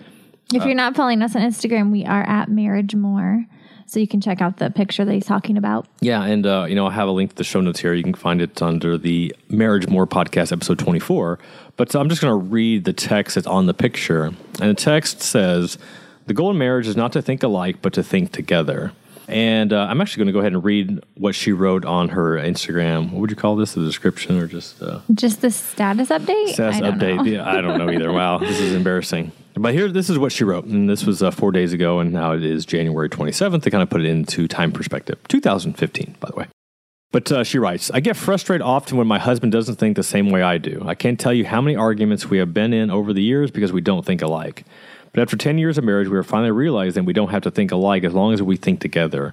If 0.52 0.64
you're 0.64 0.75
not 0.75 0.94
following 0.94 1.23
us 1.23 1.35
on 1.35 1.43
Instagram, 1.43 1.91
we 1.91 2.05
are 2.05 2.23
at 2.23 2.49
Marriage 2.49 2.94
More, 2.94 3.44
so 3.86 4.00
you 4.00 4.08
can 4.08 4.20
check 4.20 4.40
out 4.40 4.58
the 4.58 4.70
picture 4.70 5.04
that 5.04 5.12
he's 5.12 5.26
talking 5.26 5.56
about. 5.56 5.86
Yeah, 6.00 6.22
and 6.25 6.46
uh, 6.46 6.66
you 6.69 6.75
know, 6.75 6.86
I 6.86 6.92
have 6.92 7.08
a 7.08 7.12
link 7.12 7.31
to 7.31 7.36
the 7.36 7.44
show 7.44 7.60
notes 7.60 7.81
here. 7.81 7.94
You 7.94 8.02
can 8.02 8.14
find 8.14 8.40
it 8.40 8.60
under 8.62 8.98
the 8.98 9.34
Marriage 9.48 9.88
More 9.88 10.06
podcast, 10.06 10.52
episode 10.52 10.78
twenty-four. 10.78 11.38
But 11.76 11.94
I'm 11.94 12.08
just 12.08 12.22
going 12.22 12.31
to 12.31 12.46
read 12.46 12.84
the 12.84 12.92
text 12.92 13.34
that's 13.34 13.46
on 13.46 13.66
the 13.66 13.75
picture, 13.75 14.25
and 14.25 14.36
the 14.58 14.75
text 14.75 15.22
says, 15.22 15.78
"The 16.26 16.34
goal 16.34 16.50
in 16.50 16.58
marriage 16.58 16.86
is 16.86 16.96
not 16.96 17.12
to 17.12 17.22
think 17.22 17.42
alike, 17.42 17.76
but 17.82 17.92
to 17.94 18.02
think 18.02 18.32
together." 18.32 18.92
And 19.29 19.73
uh, 19.73 19.87
I'm 19.88 20.00
actually 20.00 20.21
going 20.23 20.26
to 20.29 20.32
go 20.35 20.41
ahead 20.41 20.53
and 20.53 20.62
read 20.65 21.03
what 21.17 21.35
she 21.35 21.53
wrote 21.53 21.85
on 21.85 22.11
her 22.11 22.37
Instagram. 22.37 23.11
What 23.11 23.21
would 23.23 23.31
you 23.31 23.37
call 23.37 23.56
this? 23.56 23.75
The 23.75 23.82
description 23.85 24.38
or 24.38 24.47
just 24.47 24.81
a 24.82 25.03
Just 25.15 25.41
the 25.41 25.50
status 25.50 26.11
update. 26.11 26.49
status 26.53 26.76
I 26.76 26.81
don't 26.81 26.99
update? 26.99 27.17
know. 27.17 27.23
Yeah, 27.25 27.49
I 27.49 27.61
don't 27.61 27.79
know 27.79 27.91
either. 27.91 28.12
Wow, 28.12 28.38
this 28.38 28.61
is 28.61 28.75
embarrassing. 28.75 29.32
But 29.56 29.73
here, 29.73 29.88
this 29.88 30.11
is 30.11 30.19
what 30.19 30.32
she 30.32 30.43
wrote, 30.44 30.65
and 30.65 30.91
this 30.91 31.05
was 31.06 31.23
uh, 31.23 31.31
four 31.31 31.53
days 31.53 31.73
ago, 31.73 32.00
and 32.00 32.12
now 32.12 32.32
it 32.32 32.44
is 32.44 32.67
January 32.67 33.09
27th. 33.09 33.62
To 33.62 33.71
kind 33.71 33.82
of 33.82 33.88
put 33.88 34.00
it 34.00 34.06
into 34.06 34.49
time 34.49 34.73
perspective, 34.73 35.19
2015, 35.29 36.17
by 36.20 36.29
the 36.31 36.37
way. 36.37 36.47
But 37.12 37.31
uh, 37.31 37.44
she 37.44 37.59
writes, 37.61 37.93
I 37.93 38.00
get 38.00 38.17
frustrated 38.17 38.62
often 38.62 38.99
when 38.99 39.06
my 39.06 39.20
husband 39.20 39.53
doesn't 39.53 39.77
think 39.77 39.94
the 39.94 40.03
same 40.03 40.31
way 40.31 40.43
I 40.43 40.59
do. 40.59 40.82
I 40.85 40.97
can't 40.97 41.20
tell 41.20 41.32
you 41.32 41.44
how 41.47 41.61
many 41.61 41.77
arguments 41.77 42.29
we 42.29 42.38
have 42.38 42.53
been 42.53 42.73
in 42.73 42.91
over 42.91 43.12
the 43.12 43.23
years 43.23 43.53
because 43.53 43.73
we 43.73 43.81
don't 43.81 44.05
think 44.05 44.20
alike. 44.20 44.65
But 45.14 45.22
after 45.22 45.37
10 45.37 45.58
years 45.58 45.78
of 45.78 45.84
marriage, 45.84 46.08
we 46.08 46.19
are 46.19 46.25
finally 46.25 46.50
realizing 46.50 47.05
we 47.05 47.12
don't 47.12 47.31
have 47.31 47.44
to 47.44 47.50
think 47.50 47.70
alike 47.70 48.02
as 48.02 48.12
long 48.12 48.34
as 48.34 48.43
we 48.43 48.56
think 48.56 48.81
together. 48.81 49.32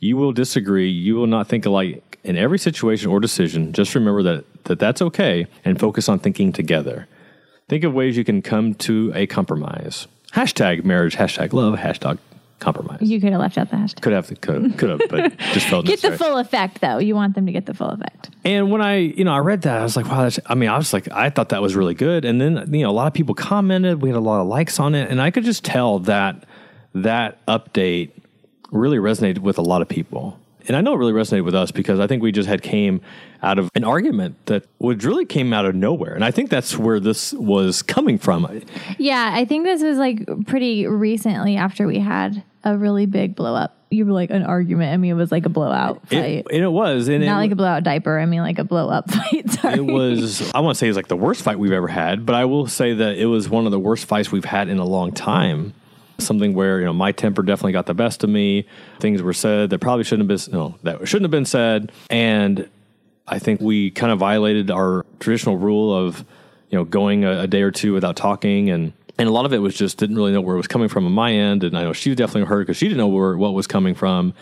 You 0.00 0.16
will 0.16 0.32
disagree. 0.32 0.90
You 0.90 1.14
will 1.14 1.28
not 1.28 1.46
think 1.46 1.64
alike 1.64 2.18
in 2.24 2.36
every 2.36 2.58
situation 2.58 3.10
or 3.10 3.20
decision. 3.20 3.72
Just 3.72 3.94
remember 3.94 4.24
that, 4.24 4.64
that 4.64 4.80
that's 4.80 5.00
okay 5.00 5.46
and 5.64 5.78
focus 5.78 6.08
on 6.08 6.18
thinking 6.18 6.52
together. 6.52 7.06
Think 7.68 7.84
of 7.84 7.94
ways 7.94 8.16
you 8.16 8.24
can 8.24 8.42
come 8.42 8.74
to 8.74 9.12
a 9.14 9.26
compromise. 9.28 10.08
Hashtag 10.32 10.84
marriage, 10.84 11.16
hashtag 11.16 11.52
love, 11.52 11.78
hashtag 11.78 12.18
compromise. 12.58 12.98
You 13.00 13.20
could 13.20 13.32
have 13.32 13.40
left 13.40 13.58
out 13.58 13.70
the 13.70 13.76
hashtag. 13.76 14.00
Could 14.00 14.12
have, 14.12 14.40
could, 14.40 14.78
could 14.78 14.90
have, 14.90 15.00
but 15.08 15.36
just 15.52 15.66
felt 15.68 15.86
Get 15.86 16.02
the 16.02 16.16
full 16.16 16.38
effect, 16.38 16.80
though. 16.80 16.98
You 16.98 17.14
want 17.14 17.34
them 17.34 17.46
to 17.46 17.52
get 17.52 17.66
the 17.66 17.74
full 17.74 17.90
effect. 17.90 18.30
And 18.44 18.70
when 18.70 18.80
I, 18.80 18.96
you 18.96 19.24
know, 19.24 19.32
I 19.32 19.38
read 19.38 19.62
that, 19.62 19.80
I 19.80 19.82
was 19.82 19.96
like, 19.96 20.06
wow, 20.06 20.22
that's, 20.22 20.38
I 20.46 20.54
mean, 20.54 20.68
I 20.68 20.76
was 20.76 20.92
like, 20.92 21.10
I 21.10 21.30
thought 21.30 21.50
that 21.50 21.62
was 21.62 21.74
really 21.74 21.94
good. 21.94 22.24
And 22.24 22.40
then, 22.40 22.72
you 22.72 22.82
know, 22.82 22.90
a 22.90 22.92
lot 22.92 23.06
of 23.06 23.14
people 23.14 23.34
commented, 23.34 24.02
we 24.02 24.08
had 24.08 24.16
a 24.16 24.20
lot 24.20 24.40
of 24.40 24.46
likes 24.46 24.80
on 24.80 24.94
it. 24.94 25.10
And 25.10 25.20
I 25.20 25.30
could 25.30 25.44
just 25.44 25.64
tell 25.64 25.98
that 26.00 26.44
that 26.94 27.44
update 27.46 28.12
really 28.70 28.98
resonated 28.98 29.38
with 29.38 29.58
a 29.58 29.62
lot 29.62 29.82
of 29.82 29.88
people. 29.88 30.38
And 30.66 30.76
I 30.76 30.80
know 30.80 30.94
it 30.94 30.96
really 30.98 31.12
resonated 31.12 31.44
with 31.44 31.54
us 31.54 31.70
because 31.70 32.00
I 32.00 32.06
think 32.06 32.22
we 32.22 32.32
just 32.32 32.48
had 32.48 32.62
came 32.62 33.00
out 33.42 33.58
of 33.58 33.70
an 33.74 33.84
argument 33.84 34.36
that 34.46 34.64
would 34.78 35.04
really 35.04 35.26
came 35.26 35.52
out 35.52 35.66
of 35.66 35.74
nowhere. 35.74 36.14
And 36.14 36.24
I 36.24 36.30
think 36.30 36.48
that's 36.50 36.78
where 36.78 36.98
this 37.00 37.32
was 37.34 37.82
coming 37.82 38.18
from. 38.18 38.62
Yeah, 38.98 39.30
I 39.32 39.44
think 39.44 39.64
this 39.64 39.82
was 39.82 39.98
like 39.98 40.24
pretty 40.46 40.86
recently 40.86 41.56
after 41.56 41.86
we 41.86 41.98
had 41.98 42.42
a 42.64 42.76
really 42.78 43.04
big 43.06 43.34
blow 43.36 43.54
up. 43.54 43.76
You 43.90 44.06
were 44.06 44.12
like 44.12 44.30
an 44.30 44.42
argument. 44.42 44.92
I 44.92 44.96
mean, 44.96 45.12
it 45.12 45.14
was 45.14 45.30
like 45.30 45.44
a 45.46 45.50
blowout 45.50 46.00
It, 46.10 46.20
fight. 46.44 46.46
and 46.52 46.64
it 46.64 46.68
was. 46.72 47.08
And 47.08 47.24
Not 47.24 47.36
it, 47.36 47.40
like 47.40 47.50
a 47.52 47.56
blowout 47.56 47.84
diaper. 47.84 48.18
I 48.18 48.26
mean, 48.26 48.40
like 48.40 48.58
a 48.58 48.64
blow 48.64 48.88
up 48.88 49.08
fight. 49.10 49.50
Sorry. 49.50 49.74
it 49.74 49.84
was 49.84 50.50
i 50.52 50.60
want 50.60 50.74
to 50.74 50.78
say 50.78 50.88
it's 50.88 50.96
like 50.96 51.08
the 51.08 51.16
worst 51.16 51.42
fight 51.42 51.58
we've 51.58 51.72
ever 51.72 51.86
had 51.88 52.24
but 52.26 52.34
i 52.34 52.44
will 52.44 52.66
say 52.66 52.92
that 52.94 53.16
it 53.16 53.26
was 53.26 53.48
one 53.48 53.66
of 53.66 53.70
the 53.72 53.78
worst 53.78 54.06
fights 54.06 54.32
we've 54.32 54.44
had 54.44 54.68
in 54.68 54.78
a 54.78 54.84
long 54.84 55.12
time 55.12 55.72
something 56.24 56.54
where 56.54 56.78
you 56.80 56.84
know 56.84 56.92
my 56.92 57.12
temper 57.12 57.42
definitely 57.42 57.72
got 57.72 57.86
the 57.86 57.94
best 57.94 58.24
of 58.24 58.30
me. 58.30 58.66
Things 59.00 59.22
were 59.22 59.32
said 59.32 59.70
that 59.70 59.78
probably 59.80 60.04
shouldn't 60.04 60.30
have 60.30 60.44
been 60.44 60.52
no 60.52 60.78
that 60.82 61.06
shouldn't 61.06 61.24
have 61.24 61.30
been 61.30 61.46
said. 61.46 61.92
And 62.10 62.68
i 63.26 63.38
think 63.38 63.58
we 63.60 63.90
kind 63.90 64.12
of 64.12 64.18
violated 64.18 64.70
our 64.70 65.06
traditional 65.18 65.56
rule 65.56 65.96
of 65.96 66.26
you 66.68 66.76
know 66.76 66.84
going 66.84 67.24
a, 67.24 67.40
a 67.40 67.46
day 67.46 67.62
or 67.62 67.70
two 67.70 67.92
without 67.92 68.16
talking. 68.16 68.70
And 68.70 68.92
and 69.18 69.28
a 69.28 69.32
lot 69.32 69.46
of 69.46 69.52
it 69.52 69.58
was 69.58 69.74
just 69.74 69.98
didn't 69.98 70.16
really 70.16 70.32
know 70.32 70.40
where 70.40 70.54
it 70.54 70.58
was 70.58 70.66
coming 70.66 70.88
from 70.88 71.06
on 71.06 71.12
my 71.12 71.32
end. 71.32 71.64
And 71.64 71.76
i 71.76 71.82
know 71.82 71.92
she 71.92 72.10
was 72.10 72.16
definitely 72.16 72.48
hurt 72.48 72.66
because 72.66 72.76
she 72.76 72.86
didn't 72.86 72.98
know 72.98 73.08
where 73.08 73.36
what 73.36 73.54
was 73.54 73.66
coming 73.66 73.94
from. 73.94 74.34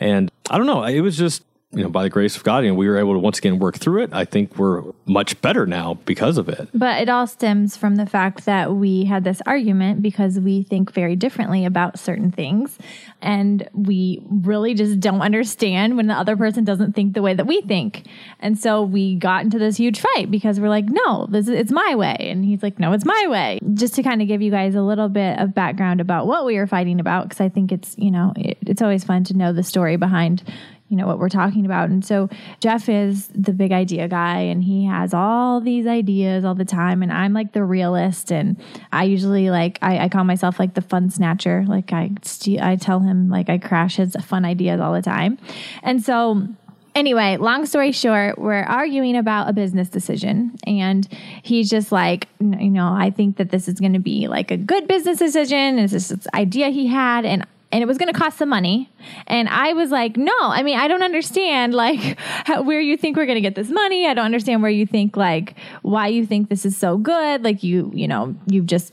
And 0.00 0.30
I 0.50 0.58
don't 0.58 0.66
know. 0.66 0.84
It 0.84 1.00
was 1.00 1.16
just, 1.16 1.42
you 1.72 1.82
know, 1.82 1.90
by 1.90 2.04
the 2.04 2.10
grace 2.10 2.36
of 2.36 2.44
God, 2.44 2.64
you 2.64 2.70
know, 2.70 2.74
we 2.74 2.88
were 2.88 2.96
able 2.96 3.12
to 3.12 3.18
once 3.18 3.38
again 3.38 3.58
work 3.58 3.76
through 3.76 4.04
it. 4.04 4.10
I 4.12 4.24
think 4.24 4.56
we're 4.56 4.82
much 5.04 5.40
better 5.42 5.66
now 5.66 5.94
because 6.06 6.38
of 6.38 6.48
it. 6.48 6.68
But 6.72 7.02
it 7.02 7.08
all 7.08 7.26
stems 7.26 7.76
from 7.76 7.96
the 7.96 8.06
fact 8.06 8.44
that 8.46 8.72
we 8.72 9.04
had 9.04 9.24
this 9.24 9.42
argument 9.46 10.00
because 10.00 10.38
we 10.38 10.62
think 10.62 10.92
very 10.92 11.16
differently 11.16 11.64
about 11.64 11.98
certain 11.98 12.30
things. 12.30 12.78
And 13.20 13.68
we 13.74 14.22
really 14.30 14.74
just 14.74 15.00
don't 15.00 15.20
understand 15.20 15.96
when 15.96 16.06
the 16.06 16.14
other 16.14 16.36
person 16.36 16.64
doesn't 16.64 16.94
think 16.94 17.14
the 17.14 17.22
way 17.22 17.34
that 17.34 17.46
we 17.46 17.60
think. 17.62 18.06
And 18.38 18.56
so 18.56 18.82
we 18.82 19.16
got 19.16 19.42
into 19.42 19.58
this 19.58 19.76
huge 19.76 20.00
fight 20.00 20.30
because 20.30 20.60
we're 20.60 20.68
like, 20.68 20.86
no, 20.86 21.26
this 21.26 21.48
is, 21.48 21.54
it's 21.54 21.72
my 21.72 21.96
way. 21.96 22.16
And 22.20 22.44
he's 22.44 22.62
like, 22.62 22.78
no, 22.78 22.92
it's 22.92 23.04
my 23.04 23.26
way. 23.28 23.58
Just 23.74 23.94
to 23.96 24.04
kind 24.04 24.22
of 24.22 24.28
give 24.28 24.40
you 24.40 24.52
guys 24.52 24.76
a 24.76 24.82
little 24.82 25.08
bit 25.08 25.40
of 25.40 25.52
background 25.52 26.00
about 26.00 26.28
what 26.28 26.46
we 26.46 26.56
were 26.56 26.68
fighting 26.68 27.00
about, 27.00 27.28
because 27.28 27.40
I 27.40 27.48
think 27.48 27.72
it's, 27.72 27.98
you 27.98 28.12
know, 28.12 28.32
it, 28.36 28.56
it's 28.62 28.82
always 28.82 29.02
fun 29.02 29.24
to 29.24 29.36
know 29.36 29.52
the 29.52 29.64
story 29.64 29.96
behind 29.96 30.44
you 30.88 30.96
know 30.96 31.06
what 31.06 31.18
we're 31.18 31.28
talking 31.28 31.64
about 31.64 31.88
and 31.88 32.04
so 32.04 32.28
jeff 32.60 32.88
is 32.88 33.28
the 33.28 33.52
big 33.52 33.72
idea 33.72 34.06
guy 34.08 34.38
and 34.40 34.62
he 34.62 34.84
has 34.84 35.12
all 35.12 35.60
these 35.60 35.86
ideas 35.86 36.44
all 36.44 36.54
the 36.54 36.64
time 36.64 37.02
and 37.02 37.12
i'm 37.12 37.32
like 37.32 37.52
the 37.52 37.64
realist 37.64 38.30
and 38.30 38.56
i 38.92 39.04
usually 39.04 39.50
like 39.50 39.78
i, 39.82 40.04
I 40.04 40.08
call 40.08 40.24
myself 40.24 40.58
like 40.58 40.74
the 40.74 40.82
fun 40.82 41.10
snatcher 41.10 41.64
like 41.66 41.92
i 41.92 42.10
i 42.60 42.76
tell 42.76 43.00
him 43.00 43.28
like 43.28 43.48
i 43.48 43.58
crash 43.58 43.96
his 43.96 44.14
fun 44.24 44.44
ideas 44.44 44.80
all 44.80 44.92
the 44.92 45.02
time 45.02 45.38
and 45.82 46.02
so 46.02 46.46
Anyway, 46.96 47.36
long 47.36 47.66
story 47.66 47.92
short, 47.92 48.38
we're 48.38 48.62
arguing 48.62 49.18
about 49.18 49.50
a 49.50 49.52
business 49.52 49.90
decision. 49.90 50.56
And 50.66 51.06
he's 51.42 51.68
just 51.68 51.92
like, 51.92 52.26
you 52.40 52.70
know, 52.70 52.90
I 52.90 53.10
think 53.10 53.36
that 53.36 53.50
this 53.50 53.68
is 53.68 53.78
going 53.78 53.92
to 53.92 53.98
be 53.98 54.28
like 54.28 54.50
a 54.50 54.56
good 54.56 54.88
business 54.88 55.18
decision. 55.18 55.86
Just 55.88 56.08
this 56.08 56.26
idea 56.32 56.70
he 56.70 56.86
had. 56.86 57.26
And 57.26 57.46
and 57.72 57.82
it 57.82 57.86
was 57.86 57.98
going 57.98 58.12
to 58.12 58.18
cost 58.18 58.38
some 58.38 58.48
money. 58.48 58.90
And 59.26 59.48
I 59.48 59.72
was 59.72 59.90
like, 59.90 60.16
no, 60.16 60.36
I 60.38 60.62
mean, 60.62 60.78
I 60.78 60.88
don't 60.88 61.02
understand 61.02 61.74
like 61.74 62.18
how, 62.18 62.62
where 62.62 62.80
you 62.80 62.96
think 62.96 63.16
we're 63.16 63.26
going 63.26 63.36
to 63.36 63.42
get 63.42 63.54
this 63.54 63.70
money. 63.70 64.06
I 64.06 64.14
don't 64.14 64.24
understand 64.24 64.62
where 64.62 64.70
you 64.70 64.86
think 64.86 65.16
like 65.16 65.54
why 65.82 66.08
you 66.08 66.26
think 66.26 66.48
this 66.48 66.64
is 66.64 66.76
so 66.76 66.96
good. 66.96 67.42
Like 67.42 67.62
you, 67.62 67.90
you 67.94 68.08
know, 68.08 68.34
you've 68.46 68.66
just 68.66 68.92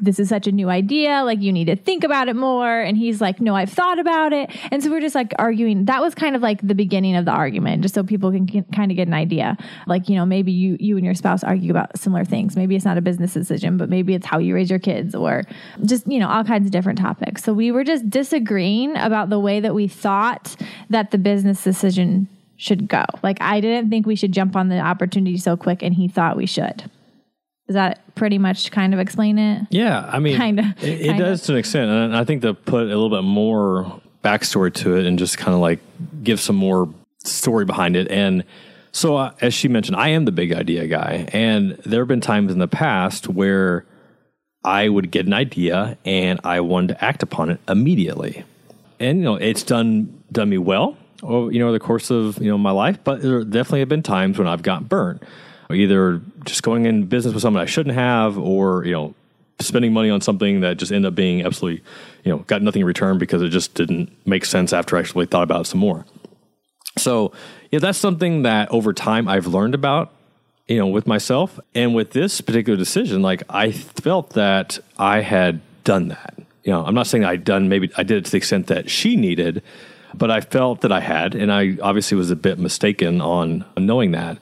this 0.00 0.18
is 0.18 0.28
such 0.28 0.46
a 0.46 0.52
new 0.52 0.68
idea. 0.68 1.22
Like, 1.24 1.40
you 1.40 1.52
need 1.52 1.66
to 1.66 1.76
think 1.76 2.04
about 2.04 2.28
it 2.28 2.36
more. 2.36 2.80
And 2.80 2.96
he's 2.96 3.20
like, 3.20 3.40
no, 3.40 3.54
I've 3.54 3.70
thought 3.70 3.98
about 3.98 4.32
it. 4.32 4.50
And 4.70 4.82
so 4.82 4.90
we're 4.90 5.00
just 5.00 5.14
like 5.14 5.32
arguing. 5.38 5.84
That 5.84 6.00
was 6.00 6.14
kind 6.14 6.34
of 6.34 6.42
like 6.42 6.66
the 6.66 6.74
beginning 6.74 7.16
of 7.16 7.24
the 7.24 7.32
argument, 7.32 7.82
just 7.82 7.94
so 7.94 8.02
people 8.02 8.30
can, 8.30 8.46
kind 8.72 8.90
of 8.90 8.96
get 8.96 9.08
an 9.08 9.14
idea. 9.14 9.56
Like, 9.86 10.08
you 10.08 10.16
know, 10.16 10.26
maybe 10.26 10.52
you, 10.52 10.76
you 10.80 10.96
and 10.96 11.04
your 11.04 11.14
spouse 11.14 11.44
argue 11.44 11.70
about 11.70 11.98
similar 11.98 12.24
things. 12.24 12.56
Maybe 12.56 12.76
it's 12.76 12.84
not 12.84 12.98
a 12.98 13.02
business 13.02 13.32
decision, 13.32 13.76
but 13.76 13.88
maybe 13.88 14.14
it's 14.14 14.26
how 14.26 14.38
you 14.38 14.54
raise 14.54 14.70
your 14.70 14.78
kids 14.78 15.14
or 15.14 15.44
just, 15.84 16.06
you 16.06 16.18
know, 16.18 16.28
all 16.28 16.44
kinds 16.44 16.66
of 16.66 16.72
different 16.72 16.98
topics. 16.98 17.44
So 17.44 17.52
we 17.52 17.70
were 17.70 17.84
just 17.84 18.08
disagreeing 18.08 18.96
about 18.96 19.30
the 19.30 19.38
way 19.38 19.60
that 19.60 19.74
we 19.74 19.88
thought 19.88 20.56
that 20.88 21.10
the 21.10 21.18
business 21.18 21.62
decision 21.62 22.28
should 22.56 22.88
go. 22.88 23.04
Like, 23.22 23.40
I 23.40 23.60
didn't 23.60 23.90
think 23.90 24.06
we 24.06 24.16
should 24.16 24.32
jump 24.32 24.54
on 24.54 24.68
the 24.68 24.78
opportunity 24.78 25.38
so 25.38 25.56
quick, 25.56 25.82
and 25.82 25.94
he 25.94 26.08
thought 26.08 26.36
we 26.36 26.46
should. 26.46 26.90
Does 27.70 27.74
that 27.76 28.00
pretty 28.16 28.36
much 28.36 28.72
kind 28.72 28.92
of 28.92 28.98
explain 28.98 29.38
it? 29.38 29.68
Yeah, 29.70 30.04
I 30.12 30.18
mean, 30.18 30.36
Kinda, 30.36 30.74
it, 30.82 30.88
it 30.88 31.02
kinda. 31.04 31.22
does 31.22 31.42
to 31.42 31.52
an 31.52 31.58
extent, 31.60 31.88
and 31.88 32.16
I 32.16 32.24
think 32.24 32.42
to 32.42 32.52
put 32.52 32.82
a 32.82 32.86
little 32.86 33.10
bit 33.10 33.22
more 33.22 34.00
backstory 34.24 34.74
to 34.74 34.96
it 34.96 35.06
and 35.06 35.16
just 35.16 35.38
kind 35.38 35.54
of 35.54 35.60
like 35.60 35.78
give 36.24 36.40
some 36.40 36.56
more 36.56 36.92
story 37.22 37.64
behind 37.64 37.94
it. 37.94 38.10
And 38.10 38.42
so, 38.90 39.14
uh, 39.16 39.30
as 39.40 39.54
she 39.54 39.68
mentioned, 39.68 39.94
I 39.96 40.08
am 40.08 40.24
the 40.24 40.32
big 40.32 40.52
idea 40.52 40.88
guy, 40.88 41.28
and 41.32 41.76
there 41.86 42.00
have 42.00 42.08
been 42.08 42.20
times 42.20 42.50
in 42.50 42.58
the 42.58 42.66
past 42.66 43.28
where 43.28 43.86
I 44.64 44.88
would 44.88 45.12
get 45.12 45.26
an 45.26 45.32
idea 45.32 45.96
and 46.04 46.40
I 46.42 46.58
wanted 46.62 46.94
to 46.94 47.04
act 47.04 47.22
upon 47.22 47.50
it 47.50 47.60
immediately, 47.68 48.42
and 48.98 49.18
you 49.18 49.24
know, 49.24 49.36
it's 49.36 49.62
done 49.62 50.24
done 50.32 50.48
me 50.48 50.58
well, 50.58 50.96
or 51.22 51.52
you 51.52 51.60
know, 51.60 51.66
over 51.66 51.72
the 51.74 51.78
course 51.78 52.10
of 52.10 52.42
you 52.42 52.50
know 52.50 52.58
my 52.58 52.72
life. 52.72 52.98
But 53.04 53.22
there 53.22 53.44
definitely 53.44 53.78
have 53.78 53.88
been 53.88 54.02
times 54.02 54.38
when 54.38 54.48
I've 54.48 54.62
got 54.62 54.88
burnt, 54.88 55.22
either 55.72 56.20
just 56.44 56.62
going 56.62 56.86
in 56.86 57.06
business 57.06 57.34
with 57.34 57.42
someone 57.42 57.62
I 57.62 57.66
shouldn't 57.66 57.94
have, 57.94 58.38
or 58.38 58.84
you 58.84 58.92
know, 58.92 59.14
spending 59.60 59.92
money 59.92 60.10
on 60.10 60.20
something 60.20 60.60
that 60.60 60.78
just 60.78 60.92
ended 60.92 61.08
up 61.08 61.14
being 61.14 61.44
absolutely, 61.44 61.82
you 62.24 62.32
know, 62.32 62.38
got 62.38 62.62
nothing 62.62 62.80
in 62.80 62.86
return 62.86 63.18
because 63.18 63.42
it 63.42 63.48
just 63.48 63.74
didn't 63.74 64.10
make 64.26 64.44
sense 64.44 64.72
after 64.72 64.96
I 64.96 65.00
actually 65.00 65.26
thought 65.26 65.42
about 65.42 65.62
it 65.62 65.66
some 65.66 65.80
more. 65.80 66.06
So, 66.98 67.32
yeah, 67.70 67.78
that's 67.78 67.98
something 67.98 68.42
that 68.42 68.70
over 68.70 68.92
time 68.92 69.28
I've 69.28 69.46
learned 69.46 69.74
about, 69.74 70.12
you 70.66 70.78
know, 70.78 70.86
with 70.86 71.06
myself 71.06 71.60
and 71.74 71.94
with 71.94 72.10
this 72.10 72.40
particular 72.40 72.76
decision. 72.76 73.22
Like, 73.22 73.42
I 73.48 73.70
felt 73.70 74.30
that 74.30 74.78
I 74.98 75.20
had 75.20 75.60
done 75.84 76.08
that. 76.08 76.34
You 76.64 76.72
know, 76.72 76.84
I'm 76.84 76.94
not 76.94 77.06
saying 77.06 77.24
I'd 77.24 77.44
done, 77.44 77.68
maybe 77.68 77.90
I 77.96 78.02
did 78.02 78.18
it 78.18 78.24
to 78.26 78.30
the 78.32 78.36
extent 78.36 78.66
that 78.66 78.90
she 78.90 79.16
needed, 79.16 79.62
but 80.14 80.30
I 80.30 80.40
felt 80.40 80.80
that 80.82 80.92
I 80.92 81.00
had, 81.00 81.34
and 81.34 81.52
I 81.52 81.78
obviously 81.82 82.16
was 82.16 82.30
a 82.30 82.36
bit 82.36 82.58
mistaken 82.58 83.20
on 83.20 83.64
knowing 83.78 84.10
that. 84.12 84.38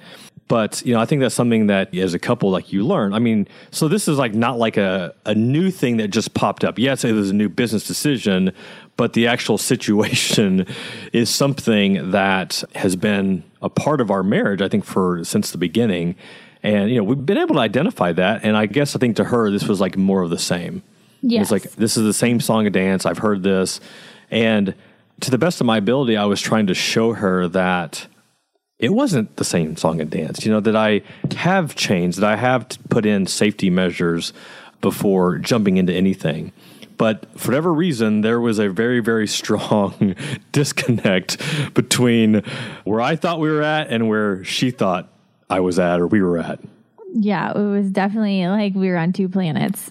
But 0.49 0.83
you 0.85 0.95
know, 0.95 1.01
I 1.01 1.05
think 1.05 1.21
that's 1.21 1.35
something 1.35 1.67
that 1.67 1.95
as 1.95 2.15
a 2.15 2.19
couple, 2.19 2.51
like 2.51 2.73
you 2.73 2.85
learn. 2.85 3.13
I 3.13 3.19
mean, 3.19 3.47
so 3.71 3.87
this 3.87 4.09
is 4.09 4.17
like 4.17 4.35
not 4.35 4.59
like 4.59 4.79
a, 4.79 5.15
a 5.27 5.35
new 5.35 5.71
thing 5.71 5.99
that 5.99 6.09
just 6.09 6.33
popped 6.33 6.65
up. 6.65 6.79
Yes, 6.79 7.05
it 7.05 7.13
was 7.13 7.31
a 7.31 7.35
new 7.35 7.51
business 7.51 7.87
decision, 7.87 8.53
but 8.97 9.13
the 9.13 9.27
actual 9.27 9.59
situation 9.73 10.67
is 11.13 11.29
something 11.29 12.11
that 12.13 12.65
has 12.75 12.97
been 12.97 13.45
a 13.61 13.69
part 13.69 14.01
of 14.01 14.11
our 14.11 14.23
marriage, 14.23 14.63
I 14.63 14.69
think, 14.69 14.85
for 14.85 15.23
since 15.23 15.51
the 15.51 15.59
beginning. 15.59 16.17
And 16.63 16.91
you 16.91 16.97
know, 16.97 17.05
we've 17.05 17.25
been 17.25 17.39
able 17.39 17.57
to 17.57 17.61
identify 17.61 18.13
that. 18.13 18.43
And 18.43 18.57
I 18.57 18.67
guess 18.67 18.97
I 18.97 18.99
think 18.99 19.17
to 19.17 19.25
her, 19.25 19.51
this 19.51 19.69
was 19.69 19.81
like 19.81 19.97
more 19.99 20.23
of 20.23 20.31
the 20.31 20.39
same. 20.39 20.83
Yes. 21.21 21.43
It's 21.43 21.51
like 21.51 21.63
this 21.75 21.97
is 21.97 22.05
the 22.05 22.15
same 22.15 22.41
song 22.41 22.65
and 22.67 22.73
dance. 22.73 23.05
I've 23.05 23.19
heard 23.19 23.43
this, 23.43 23.81
and 24.31 24.75
to 25.21 25.31
the 25.31 25.39
best 25.39 25.61
of 25.61 25.67
my 25.67 25.77
ability, 25.77 26.17
I 26.17 26.25
was 26.25 26.41
trying 26.41 26.69
to 26.69 26.75
show 26.75 27.13
her 27.13 27.49
that 27.49 28.07
it 28.79 28.93
wasn't 28.93 29.37
the 29.37 29.45
same 29.45 29.77
song 29.77 30.01
and 30.01 30.11
dance. 30.11 30.45
You 30.45 30.53
know 30.53 30.61
that 30.61 30.77
I 30.77 31.03
have 31.37 31.75
changed, 31.75 32.19
that 32.19 32.31
I 32.31 32.37
have 32.37 32.69
put 32.89 33.05
in 33.05 33.27
safety 33.27 33.71
measures 33.71 34.33
before 34.81 35.39
jumping 35.39 35.77
into 35.77 35.93
anything. 35.93 36.53
But 36.97 37.27
for 37.39 37.49
whatever 37.49 37.73
reason, 37.73 38.23
there 38.23 38.41
was 38.41 38.59
a 38.59 38.69
very, 38.69 39.01
very 39.01 39.29
strong 39.29 40.17
disconnect 40.53 41.39
between 41.75 42.43
where 42.85 43.01
I 43.01 43.17
thought 43.17 43.39
we 43.41 43.51
were 43.51 43.63
at 43.63 43.89
and 43.89 44.09
where 44.09 44.45
she 44.45 44.71
thought 44.71 45.09
I 45.49 45.61
was 45.61 45.79
at 45.79 46.01
or 46.01 46.07
we 46.07 46.21
were 46.23 46.39
at. 46.39 46.61
Yeah, 47.15 47.53
it 47.53 47.59
was 47.59 47.91
definitely 47.91 48.47
like 48.49 48.75
we 48.75 48.89
were 48.89 48.97
on 48.97 49.13
two 49.13 49.29
planets. 49.29 49.91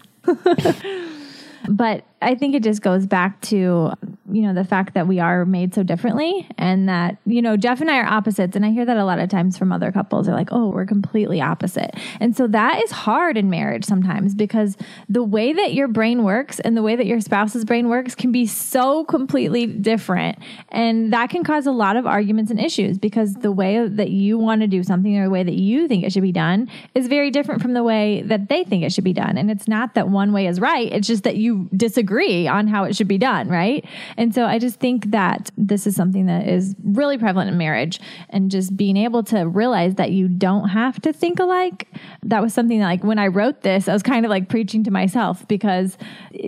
but 1.70 2.04
I 2.20 2.34
think 2.34 2.56
it 2.56 2.64
just 2.64 2.82
goes 2.82 3.06
back 3.06 3.40
to, 3.42 3.94
you 4.32 4.42
know, 4.42 4.52
the 4.52 4.64
fact 4.64 4.96
that 4.96 5.08
we 5.08 5.20
are 5.20 5.46
made 5.46 5.76
so 5.76 5.84
differently 5.84 6.48
and 6.58 6.90
that, 6.90 7.18
you 7.28 7.44
know, 7.44 7.56
Jeff 7.56 7.80
and 7.80 7.92
I 7.92 8.00
are 8.00 8.08
opposites. 8.08 8.56
And 8.56 8.66
I 8.66 8.72
hear 8.72 8.86
that 8.86 8.98
a 8.98 9.06
lot 9.06 9.20
of 9.20 9.30
times 9.30 9.56
from 9.56 9.72
other 9.72 9.92
couples. 9.92 10.26
They're 10.26 10.34
like, 10.34 10.50
oh, 10.52 10.70
we're 10.70 10.88
completely 10.88 11.42
opposite. 11.42 11.92
And 12.20 12.36
so 12.36 12.48
that 12.48 12.84
is 12.84 12.90
hard 12.90 13.38
in 13.38 13.52
marriage 13.52 13.86
sometimes 13.86 14.34
because 14.34 14.78
the 15.08 15.22
way 15.22 15.54
that 15.54 15.76
your 15.76 15.88
brain 15.88 16.24
works 16.24 16.60
and 16.60 16.76
the 16.76 16.82
way 16.82 16.96
that 16.96 17.06
your 17.06 17.22
spouse's 17.22 17.64
brain 17.66 17.88
works 17.88 18.16
can 18.16 18.32
be 18.32 18.48
so 18.48 19.04
completely 19.04 19.68
different. 19.68 20.40
And 20.70 21.14
that 21.14 21.30
can 21.30 21.44
cause 21.44 21.68
a 21.68 21.72
lot 21.72 21.98
of 21.98 22.08
arguments 22.08 22.50
and 22.50 22.60
issues 22.60 22.98
because 22.98 23.36
the 23.36 23.52
way 23.52 23.88
that 23.88 24.10
you 24.10 24.40
want 24.40 24.62
to 24.62 24.68
do 24.68 24.82
something 24.82 25.16
or 25.20 25.26
the 25.26 25.30
way 25.30 25.44
that 25.44 25.54
you 25.54 25.88
think 25.88 26.04
it 26.04 26.12
should 26.12 26.24
be 26.24 26.32
done 26.32 26.68
is 26.96 27.06
very 27.08 27.30
different 27.30 27.62
from 27.62 27.74
the 27.74 27.84
way 27.84 28.24
that 28.24 28.50
they 28.50 28.64
think 28.64 28.84
it 28.84 28.92
should 28.92 29.04
be 29.04 29.14
done. 29.14 29.38
And 29.38 29.52
it's 29.52 29.68
not 29.68 29.94
that 29.94 30.10
one 30.10 30.34
way 30.34 30.48
is 30.48 30.60
right, 30.60 30.92
it's 30.92 31.08
just 31.08 31.24
that 31.24 31.36
you 31.36 31.70
disagree 31.76 32.07
on 32.48 32.68
how 32.68 32.84
it 32.84 32.96
should 32.96 33.08
be 33.08 33.18
done, 33.18 33.50
right? 33.50 33.86
And 34.18 34.34
so 34.34 34.46
I 34.46 34.60
just 34.60 34.80
think 34.80 35.12
that 35.12 35.52
this 35.58 35.88
is 35.88 35.96
something 35.96 36.26
that 36.28 36.48
is 36.48 36.76
really 36.84 37.18
prevalent 37.18 37.50
in 37.50 37.58
marriage 37.58 38.00
and 38.30 38.50
just 38.52 38.76
being 38.76 38.98
able 38.98 39.24
to 39.24 39.48
realize 39.48 39.96
that 39.96 40.12
you 40.12 40.28
don't 40.28 40.70
have 40.70 41.02
to 41.02 41.14
think 41.14 41.40
alike. 41.40 41.88
That 42.24 42.42
was 42.42 42.54
something 42.54 42.80
that, 42.80 42.86
like, 42.86 43.04
when 43.04 43.20
I 43.20 43.28
wrote 43.28 43.62
this, 43.62 43.88
I 43.88 43.94
was 43.94 44.04
kind 44.04 44.26
of 44.26 44.30
like 44.30 44.50
preaching 44.50 44.84
to 44.86 44.92
myself 44.92 45.48
because 45.48 45.98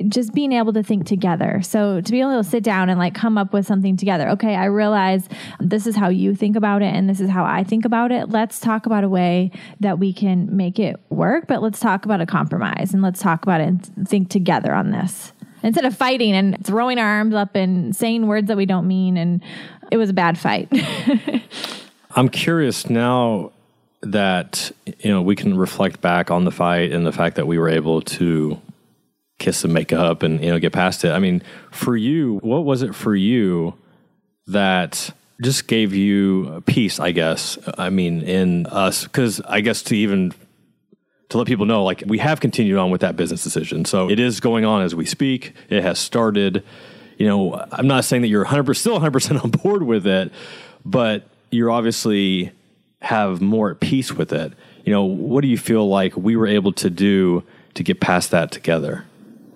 just 0.07 0.33
being 0.33 0.51
able 0.51 0.73
to 0.73 0.83
think 0.83 1.05
together. 1.05 1.61
So 1.61 2.01
to 2.01 2.11
be 2.11 2.21
able 2.21 2.41
to 2.41 2.49
sit 2.49 2.63
down 2.63 2.89
and 2.89 2.99
like 2.99 3.13
come 3.13 3.37
up 3.37 3.53
with 3.53 3.65
something 3.65 3.97
together. 3.97 4.29
Okay, 4.29 4.55
I 4.55 4.65
realize 4.65 5.27
this 5.59 5.87
is 5.87 5.95
how 5.95 6.09
you 6.09 6.35
think 6.35 6.55
about 6.55 6.81
it 6.81 6.93
and 6.93 7.09
this 7.09 7.19
is 7.19 7.29
how 7.29 7.45
I 7.45 7.63
think 7.63 7.85
about 7.85 8.11
it. 8.11 8.29
Let's 8.29 8.59
talk 8.59 8.85
about 8.85 9.03
a 9.03 9.09
way 9.09 9.51
that 9.79 9.99
we 9.99 10.13
can 10.13 10.55
make 10.55 10.79
it 10.79 10.99
work, 11.09 11.47
but 11.47 11.61
let's 11.61 11.79
talk 11.79 12.05
about 12.05 12.21
a 12.21 12.25
compromise 12.25 12.93
and 12.93 13.01
let's 13.01 13.21
talk 13.21 13.43
about 13.43 13.61
it 13.61 13.67
and 13.67 14.07
think 14.07 14.29
together 14.29 14.73
on 14.73 14.91
this 14.91 15.33
instead 15.63 15.85
of 15.85 15.95
fighting 15.95 16.33
and 16.33 16.63
throwing 16.65 16.97
our 16.99 17.07
arms 17.07 17.33
up 17.33 17.55
and 17.55 17.95
saying 17.95 18.27
words 18.27 18.47
that 18.47 18.57
we 18.57 18.65
don't 18.65 18.87
mean. 18.87 19.17
And 19.17 19.43
it 19.91 19.97
was 19.97 20.09
a 20.09 20.13
bad 20.13 20.37
fight. 20.37 20.69
I'm 22.11 22.29
curious 22.29 22.89
now 22.89 23.51
that 24.01 24.71
you 24.99 25.11
know 25.11 25.21
we 25.21 25.35
can 25.35 25.57
reflect 25.57 26.01
back 26.01 26.31
on 26.31 26.45
the 26.45 26.51
fight 26.51 26.91
and 26.91 27.05
the 27.05 27.11
fact 27.11 27.35
that 27.35 27.47
we 27.47 27.59
were 27.59 27.69
able 27.69 28.01
to 28.01 28.59
kiss 29.37 29.63
and 29.63 29.73
make 29.73 29.91
up 29.93 30.23
and 30.23 30.41
you 30.43 30.49
know 30.49 30.59
get 30.59 30.73
past 30.73 31.03
it. 31.03 31.11
I 31.11 31.19
mean, 31.19 31.41
for 31.71 31.95
you, 31.95 32.37
what 32.37 32.65
was 32.65 32.81
it 32.81 32.95
for 32.95 33.15
you 33.15 33.75
that 34.47 35.11
just 35.41 35.67
gave 35.67 35.93
you 35.93 36.63
peace? 36.65 36.99
I 36.99 37.11
guess. 37.11 37.57
I 37.77 37.89
mean, 37.89 38.21
in 38.21 38.65
us, 38.67 39.03
because 39.03 39.41
I 39.41 39.61
guess 39.61 39.83
to 39.83 39.95
even 39.95 40.33
to 41.29 41.37
let 41.37 41.47
people 41.47 41.65
know, 41.65 41.83
like 41.83 42.03
we 42.05 42.17
have 42.17 42.39
continued 42.39 42.77
on 42.77 42.91
with 42.91 43.01
that 43.01 43.15
business 43.15 43.43
decision. 43.43 43.85
So 43.85 44.09
it 44.09 44.19
is 44.19 44.39
going 44.39 44.65
on 44.65 44.81
as 44.81 44.95
we 44.95 45.05
speak. 45.05 45.53
It 45.69 45.83
has 45.83 45.99
started. 45.99 46.63
You 47.17 47.27
know, 47.27 47.65
I'm 47.71 47.87
not 47.87 48.05
saying 48.05 48.21
that 48.23 48.29
you're 48.29 48.43
100 48.43 48.73
still 48.75 48.93
100 48.93 49.11
percent 49.11 49.39
on 49.43 49.51
board 49.51 49.83
with 49.83 50.07
it, 50.07 50.31
but 50.83 51.27
you're 51.51 51.71
obviously 51.71 52.51
have 53.01 53.41
more 53.41 53.71
at 53.71 53.79
peace 53.79 54.11
with 54.11 54.33
it. 54.33 54.53
You 54.85 54.93
know, 54.93 55.03
what 55.03 55.41
do 55.41 55.47
you 55.47 55.57
feel 55.57 55.87
like 55.87 56.15
we 56.17 56.35
were 56.35 56.47
able 56.47 56.73
to 56.73 56.89
do 56.89 57.43
to 57.75 57.83
get 57.83 57.99
past 57.99 58.31
that 58.31 58.51
together? 58.51 59.05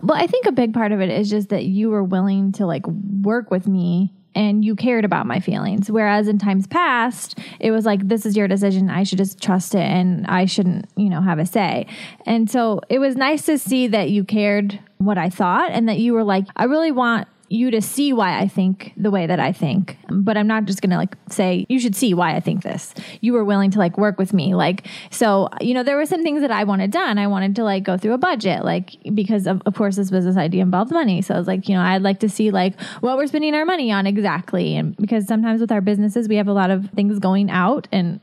Well, 0.02 0.18
I 0.18 0.28
think 0.28 0.46
a 0.46 0.52
big 0.52 0.74
part 0.74 0.92
of 0.92 1.02
it 1.02 1.10
is 1.10 1.30
just 1.30 1.50
that 1.50 1.66
you 1.66 1.90
were 1.90 2.04
willing 2.04 2.52
to 2.54 2.66
like 2.66 2.86
work 2.86 3.50
with 3.50 3.68
me 3.68 4.14
and 4.36 4.64
you 4.64 4.76
cared 4.76 5.06
about 5.06 5.26
my 5.26 5.40
feelings. 5.40 5.92
Whereas 5.92 6.28
in 6.28 6.38
times 6.38 6.68
past, 6.68 7.38
it 7.60 7.72
was 7.72 7.86
like, 7.86 8.08
this 8.08 8.26
is 8.26 8.36
your 8.36 8.48
decision. 8.48 8.90
I 8.90 9.04
should 9.04 9.18
just 9.18 9.42
trust 9.42 9.76
it 9.76 9.82
and 9.82 10.26
I 10.28 10.46
shouldn't, 10.46 10.86
you 10.96 11.10
know, 11.10 11.22
have 11.22 11.40
a 11.40 11.46
say. 11.46 11.88
And 12.26 12.50
so 12.50 12.82
it 12.90 13.00
was 13.00 13.16
nice 13.16 13.46
to 13.46 13.58
see 13.58 13.88
that 13.88 14.10
you 14.10 14.24
cared 14.24 14.80
what 14.98 15.18
I 15.18 15.30
thought 15.30 15.72
and 15.72 15.88
that 15.90 16.00
you 16.00 16.14
were 16.14 16.24
like, 16.24 16.46
I 16.56 16.66
really 16.66 16.92
want 16.92 17.28
you 17.54 17.70
to 17.70 17.82
see 17.82 18.12
why 18.14 18.40
I 18.40 18.48
think 18.48 18.94
the 18.98 19.12
way 19.12 19.28
that 19.28 19.40
I 19.40 19.52
think. 19.52 19.98
But 20.10 20.38
I'm 20.38 20.48
not 20.48 20.66
just 20.66 20.82
going 20.82 20.90
to 20.90 20.98
like 20.98 21.16
say 21.30 21.68
you 21.70 21.80
should 21.80 21.96
see 21.96 22.16
why 22.16 22.36
I 22.36 22.40
think 22.40 22.64
this. 22.64 22.96
You 23.22 23.34
were 23.34 23.46
willing 23.46 23.70
to 23.72 23.80
like 23.80 23.96
work 23.96 24.18
with 24.18 24.34
me. 24.34 24.56
Like 24.56 24.88
so, 25.12 25.50
you 25.62 25.76
know, 25.76 25.84
there 25.84 25.96
were 25.96 26.08
some 26.08 26.24
things 26.24 26.42
that 26.42 26.50
I 26.50 26.64
wanted 26.64 26.90
done. 26.90 27.20
I 27.20 27.28
wanted 27.28 27.56
to 27.58 27.64
like 27.64 27.84
go 27.84 27.96
through 27.96 28.14
a 28.14 28.18
budget 28.18 28.66
like 28.66 28.98
because 29.14 29.46
of, 29.46 29.62
of 29.68 29.76
course 29.76 29.98
this 29.98 30.10
business 30.10 30.36
idea 30.36 30.64
involved 30.64 30.92
money. 30.92 31.22
So 31.22 31.36
I 31.36 31.38
was 31.38 31.48
like, 31.48 31.70
you 31.70 31.76
know, 31.76 31.82
I'd 31.82 32.02
like 32.02 32.20
to 32.22 32.30
see 32.30 32.50
like 32.50 32.80
what 33.02 33.18
we're 33.18 33.28
spending 33.28 33.54
our 33.54 33.66
money 33.66 33.92
on 33.92 34.08
exactly. 34.08 34.76
And 34.76 34.98
because 34.98 35.28
sometimes 35.28 35.62
with 35.62 35.72
our 35.72 35.82
businesses 35.82 36.28
we 36.28 36.38
have 36.38 36.48
a 36.48 36.54
lot 36.54 36.72
of 36.72 36.90
things 36.96 37.20
going 37.20 37.52
out 37.52 37.88
and 37.92 38.20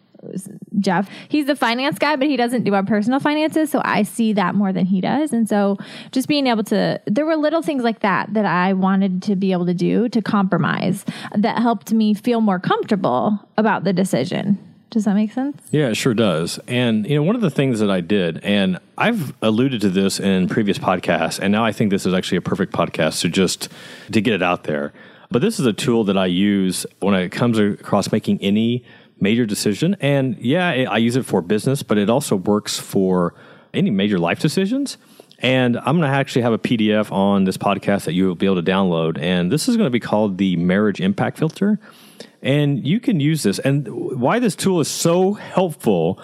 Jeff. 0.79 1.09
He's 1.29 1.47
the 1.47 1.57
finance 1.57 1.99
guy, 1.99 2.17
but 2.17 2.29
he 2.29 2.37
doesn't 2.37 2.65
do 2.65 2.75
our 2.75 2.85
personal 2.85 3.21
finances. 3.21 3.71
So 3.71 3.81
I 3.85 4.03
see 4.03 4.33
that 4.35 4.55
more 4.55 4.73
than 4.73 4.87
he 4.87 5.01
does. 5.01 5.33
And 5.33 5.49
so 5.49 5.79
just 6.13 6.29
being 6.29 6.47
able 6.47 6.65
to, 6.65 7.01
there 7.07 7.27
were 7.27 7.37
little 7.37 7.63
things 7.63 7.83
like 7.83 8.01
that 8.01 8.33
that 8.35 8.45
I 8.45 8.73
wanted 8.73 9.23
to 9.25 9.37
be 9.37 9.53
able 9.53 9.67
to 9.67 9.75
do 9.75 10.09
to 10.09 10.23
compromise 10.23 11.05
that 11.35 11.59
helped 11.59 11.93
me 11.93 12.15
feel 12.15 12.41
more 12.41 12.59
comfortable 12.59 13.39
about 13.57 13.85
the 13.85 13.93
decision. 13.93 14.59
Does 14.91 15.05
that 15.05 15.15
make 15.15 15.33
sense? 15.33 15.63
Yeah, 15.71 15.89
it 15.89 15.95
sure 15.95 16.15
does. 16.15 16.59
And 16.67 17.09
you 17.09 17.15
know, 17.15 17.23
one 17.23 17.37
of 17.37 17.43
the 17.43 17.51
things 17.51 17.79
that 17.79 17.91
I 17.91 18.01
did, 18.01 18.39
and 18.43 18.79
I've 18.99 19.33
alluded 19.41 19.81
to 19.83 19.89
this 19.89 20.19
in 20.19 20.49
previous 20.49 20.79
podcasts, 20.79 21.39
and 21.39 21.53
now 21.53 21.65
I 21.65 21.71
think 21.71 21.91
this 21.93 22.07
is 22.07 22.13
actually 22.13 22.39
a 22.39 22.43
perfect 22.43 22.73
podcast 22.73 23.21
to 23.21 23.29
just 23.29 23.69
to 24.11 24.21
get 24.21 24.35
it 24.35 24.43
out 24.43 24.65
there. 24.65 24.93
But 25.31 25.43
this 25.43 25.61
is 25.61 25.67
a 25.67 25.73
tool 25.73 26.03
that 26.05 26.19
I 26.19 26.27
use 26.27 26.87
when 26.99 27.15
it 27.15 27.31
comes 27.31 27.57
across 27.57 28.11
making 28.11 28.41
any 28.43 28.85
major 29.21 29.47
decision. 29.47 29.97
And 30.01 30.39
yeah, 30.39 30.69
I 30.69 30.99
use 30.99 31.17
it 31.17 31.25
for 31.25 31.43
business, 31.43 31.83
but 31.83 31.99
it 31.99 32.11
also 32.11 32.37
works 32.37 32.79
for 32.79 33.35
any 33.73 33.91
major 33.91 34.19
life 34.19 34.41
decisions. 34.41 34.97
And 35.39 35.79
I'm 35.79 35.99
going 35.99 36.11
to 36.11 36.17
actually 36.17 36.43
have 36.43 36.53
a 36.53 36.59
PDF 36.59 37.11
on 37.11 37.45
this 37.45 37.57
podcast 37.57 38.05
that 38.05 38.13
you 38.13 38.27
will 38.27 38.35
be 38.35 38.47
able 38.47 38.63
to 38.63 38.71
download. 38.71 39.19
And 39.19 39.51
this 39.51 39.69
is 39.69 39.77
going 39.77 39.87
to 39.87 39.91
be 39.91 40.01
called 40.01 40.39
the 40.39 40.57
Marriage 40.57 41.01
Impact 41.01 41.39
Filter. 41.39 41.79
And 42.43 42.87
you 42.87 43.01
can 43.01 43.21
use 43.21 43.43
this. 43.43 43.59
And 43.59 43.89
why 44.21 44.39
this 44.39 44.55
tool 44.55 44.81
is 44.81 44.89
so 44.89 45.33
helpful 45.35 46.21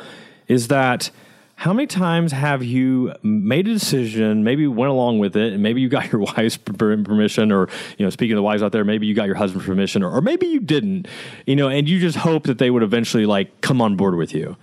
is 0.49 0.69
that 0.69 1.11
how 1.59 1.73
many 1.73 1.87
times 1.87 2.33
have 2.33 2.63
you 2.63 3.15
made 3.23 3.67
a 3.67 3.73
decision, 3.73 4.45
maybe 4.45 4.67
went 4.67 4.91
along 4.91 5.19
with 5.19 5.35
it, 5.37 5.55
and 5.55 5.63
maybe 5.63 5.81
you 5.81 5.89
got 5.89 6.13
your 6.13 6.21
wife's 6.37 6.59
permission, 6.59 7.51
or 7.51 7.69
you 7.97 8.05
know, 8.05 8.11
speaking 8.11 8.35
of 8.35 8.37
the 8.37 8.43
wives 8.43 8.63
out 8.63 8.73
there, 8.73 8.85
maybe 8.85 9.07
you 9.07 9.15
got 9.15 9.27
your 9.27 9.37
husband's 9.37 9.67
permission, 9.67 10.03
or, 10.03 10.11
or 10.11 10.21
maybe 10.21 10.47
you 10.47 10.61
didn't, 10.61 11.09
you 11.47 11.57
know, 11.57 11.69
and 11.69 11.89
you 11.89 11.99
just 11.99 12.19
hope 12.19 12.45
that 12.45 12.59
they 12.59 12.71
would 12.71 12.83
eventually 12.83 13.25
like 13.25 13.63
come 13.63 13.81
on 13.81 13.97
board 13.97 14.17
with 14.17 14.35
you. 14.35 14.57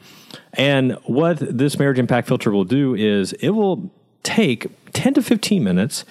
And 0.54 0.94
what 1.06 1.40
this 1.40 1.80
marriage 1.80 1.98
impact 1.98 2.28
filter 2.28 2.52
will 2.52 2.64
do 2.64 2.94
is 2.94 3.34
it 3.34 3.50
will 3.50 3.92
take 4.22 4.68
10 4.94 5.16
to 5.16 5.24
15 5.24 5.64
minutes 5.64 6.06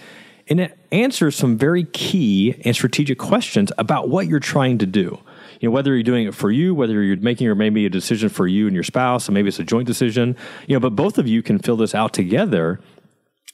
and 0.48 0.58
it 0.58 0.76
answers 0.90 1.36
some 1.36 1.56
very 1.56 1.84
key 1.84 2.60
and 2.64 2.74
strategic 2.74 3.18
questions 3.18 3.70
about 3.78 4.08
what 4.08 4.26
you're 4.26 4.40
trying 4.40 4.78
to 4.78 4.86
do 4.86 5.20
you 5.60 5.68
know, 5.68 5.72
whether 5.72 5.94
you're 5.94 6.02
doing 6.02 6.26
it 6.26 6.34
for 6.34 6.50
you, 6.50 6.74
whether 6.74 7.02
you're 7.02 7.16
making 7.16 7.48
or 7.48 7.54
maybe 7.54 7.86
a 7.86 7.90
decision 7.90 8.28
for 8.28 8.46
you 8.46 8.66
and 8.66 8.74
your 8.74 8.82
spouse, 8.82 9.28
and 9.28 9.34
maybe 9.34 9.48
it's 9.48 9.58
a 9.58 9.64
joint 9.64 9.86
decision, 9.86 10.36
you 10.66 10.76
know, 10.76 10.80
but 10.80 10.96
both 10.96 11.18
of 11.18 11.26
you 11.26 11.42
can 11.42 11.58
fill 11.58 11.76
this 11.76 11.94
out 11.94 12.12
together. 12.12 12.80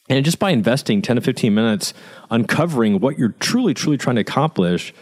And 0.08 0.24
just 0.24 0.38
by 0.38 0.50
investing 0.50 1.02
10 1.02 1.16
to 1.16 1.22
15 1.22 1.54
minutes 1.54 1.92
uncovering 2.30 3.00
what 3.00 3.18
you're 3.18 3.34
truly, 3.40 3.74
truly 3.74 3.98
trying 3.98 4.16
to 4.16 4.22
accomplish, 4.22 4.94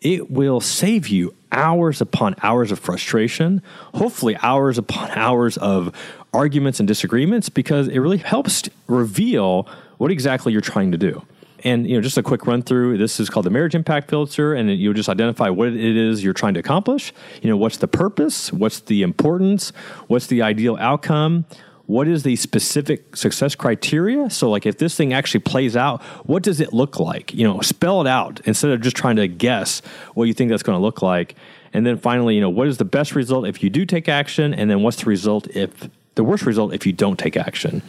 it 0.00 0.30
will 0.30 0.60
save 0.60 1.08
you 1.08 1.34
hours 1.50 2.00
upon 2.00 2.34
hours 2.42 2.70
of 2.70 2.78
frustration, 2.78 3.62
hopefully, 3.94 4.36
hours 4.42 4.78
upon 4.78 5.10
hours 5.14 5.56
of 5.56 5.94
arguments 6.32 6.80
and 6.80 6.88
disagreements, 6.88 7.48
because 7.48 7.88
it 7.88 7.98
really 7.98 8.18
helps 8.18 8.68
reveal 8.86 9.68
what 9.98 10.10
exactly 10.10 10.52
you're 10.52 10.60
trying 10.60 10.92
to 10.92 10.98
do. 10.98 11.24
And 11.64 11.88
you 11.88 11.96
know, 11.96 12.02
just 12.02 12.18
a 12.18 12.22
quick 12.22 12.46
run 12.46 12.62
through. 12.62 12.98
This 12.98 13.18
is 13.18 13.30
called 13.30 13.46
the 13.46 13.50
marriage 13.50 13.74
impact 13.74 14.10
filter, 14.10 14.54
and 14.54 14.70
you'll 14.70 14.94
just 14.94 15.08
identify 15.08 15.48
what 15.48 15.68
it 15.68 15.96
is 15.96 16.22
you're 16.22 16.34
trying 16.34 16.54
to 16.54 16.60
accomplish. 16.60 17.12
You 17.42 17.48
know, 17.48 17.56
what's 17.56 17.78
the 17.78 17.88
purpose? 17.88 18.52
What's 18.52 18.80
the 18.80 19.02
importance? 19.02 19.70
What's 20.06 20.26
the 20.26 20.42
ideal 20.42 20.76
outcome? 20.78 21.46
What 21.86 22.08
is 22.08 22.22
the 22.22 22.36
specific 22.36 23.16
success 23.16 23.54
criteria? 23.54 24.30
So, 24.30 24.50
like, 24.50 24.64
if 24.64 24.78
this 24.78 24.94
thing 24.94 25.12
actually 25.12 25.40
plays 25.40 25.76
out, 25.76 26.02
what 26.24 26.42
does 26.42 26.60
it 26.60 26.72
look 26.72 26.98
like? 26.98 27.34
You 27.34 27.46
know, 27.46 27.60
spell 27.60 28.00
it 28.00 28.06
out 28.06 28.40
instead 28.44 28.70
of 28.70 28.80
just 28.80 28.96
trying 28.96 29.16
to 29.16 29.28
guess 29.28 29.80
what 30.14 30.24
you 30.24 30.34
think 30.34 30.50
that's 30.50 30.62
going 30.62 30.78
to 30.78 30.82
look 30.82 31.02
like. 31.02 31.34
And 31.74 31.84
then 31.84 31.98
finally, 31.98 32.36
you 32.36 32.40
know, 32.40 32.50
what 32.50 32.68
is 32.68 32.78
the 32.78 32.84
best 32.84 33.14
result 33.14 33.46
if 33.46 33.62
you 33.62 33.68
do 33.68 33.84
take 33.84 34.08
action? 34.08 34.54
And 34.54 34.70
then 34.70 34.82
what's 34.82 34.98
the 34.98 35.06
result 35.06 35.48
if 35.48 35.90
the 36.14 36.24
worst 36.24 36.46
result 36.46 36.72
if 36.72 36.86
you 36.86 36.92
don't 36.92 37.18
take 37.18 37.36
action. 37.36 37.82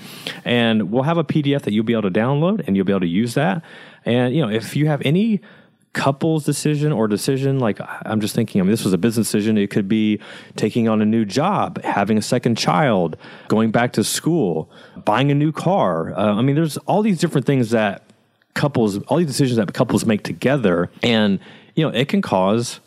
And 0.44 0.92
we'll 0.92 1.04
have 1.04 1.18
a 1.18 1.24
PDF 1.24 1.62
that 1.64 1.74
you'll 1.74 1.84
be 1.84 1.94
able 1.94 2.04
to 2.04 2.12
download 2.12 2.66
and 2.68 2.76
you'll 2.76 2.86
be 2.86 2.94
able 2.94 3.02
to 3.02 3.08
use 3.08 3.34
that. 3.36 3.64
And 4.04 4.36
you 4.36 4.42
know, 4.42 4.50
if 4.50 4.76
you 4.76 4.88
have 4.88 5.02
any 5.04 5.42
couples 5.96 6.44
decision 6.44 6.92
or 6.92 7.08
decision 7.08 7.58
like 7.58 7.80
i'm 8.06 8.20
just 8.20 8.36
thinking 8.36 8.60
i 8.60 8.64
mean 8.66 8.70
this 8.70 8.84
was 8.84 8.92
a 8.92 8.98
business 8.98 9.28
decision 9.28 9.58
it 9.58 9.70
could 9.70 9.88
be 9.88 10.20
taking 10.58 10.90
on 10.90 11.02
a 11.02 11.06
new 11.06 11.24
job 11.24 11.82
having 11.84 12.18
a 12.18 12.22
second 12.22 12.58
child 12.58 13.16
going 13.48 13.72
back 13.72 13.94
to 13.94 14.04
school 14.04 14.70
buying 15.06 15.32
a 15.32 15.34
new 15.34 15.54
car 15.54 16.14
uh, 16.14 16.36
i 16.36 16.42
mean 16.42 16.54
there's 16.54 16.76
all 16.80 17.02
these 17.02 17.18
different 17.18 17.48
things 17.48 17.70
that 17.70 18.04
couples 18.56 18.98
all 19.04 19.20
these 19.20 19.28
decisions 19.28 19.56
that 19.56 19.74
couples 19.74 20.06
make 20.06 20.22
together 20.22 20.92
and 21.02 21.40
you 21.76 21.84
know 21.84 21.96
it 21.96 22.10
can 22.10 22.22
cause 22.22 22.82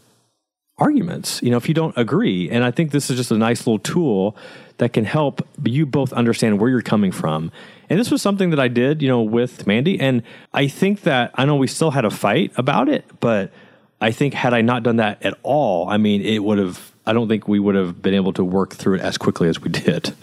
arguments 0.76 1.42
you 1.42 1.50
know 1.50 1.56
if 1.56 1.66
you 1.66 1.72
don't 1.72 1.96
agree 1.96 2.50
and 2.50 2.62
i 2.62 2.70
think 2.70 2.90
this 2.90 3.08
is 3.08 3.16
just 3.16 3.30
a 3.30 3.38
nice 3.38 3.60
little 3.60 3.78
tool 3.78 4.36
that 4.78 4.92
can 4.92 5.04
help 5.04 5.46
you 5.64 5.86
both 5.86 6.12
understand 6.12 6.60
where 6.60 6.70
you're 6.70 6.82
coming 6.82 7.12
from. 7.12 7.52
And 7.90 7.98
this 7.98 8.10
was 8.10 8.22
something 8.22 8.50
that 8.50 8.60
I 8.60 8.68
did, 8.68 9.02
you 9.02 9.08
know, 9.08 9.22
with 9.22 9.66
Mandy. 9.66 10.00
And 10.00 10.22
I 10.52 10.68
think 10.68 11.02
that 11.02 11.30
I 11.34 11.44
know 11.44 11.56
we 11.56 11.66
still 11.66 11.90
had 11.90 12.04
a 12.04 12.10
fight 12.10 12.52
about 12.56 12.88
it, 12.88 13.04
but 13.20 13.52
I 14.00 14.12
think 14.12 14.34
had 14.34 14.54
I 14.54 14.62
not 14.62 14.82
done 14.82 14.96
that 14.96 15.22
at 15.24 15.34
all, 15.42 15.88
I 15.88 15.96
mean, 15.96 16.22
it 16.22 16.44
would 16.44 16.58
have, 16.58 16.92
I 17.06 17.12
don't 17.12 17.28
think 17.28 17.48
we 17.48 17.58
would 17.58 17.74
have 17.74 18.00
been 18.00 18.14
able 18.14 18.32
to 18.34 18.44
work 18.44 18.74
through 18.74 18.96
it 18.96 19.00
as 19.00 19.18
quickly 19.18 19.48
as 19.48 19.60
we 19.60 19.70
did. 19.70 20.14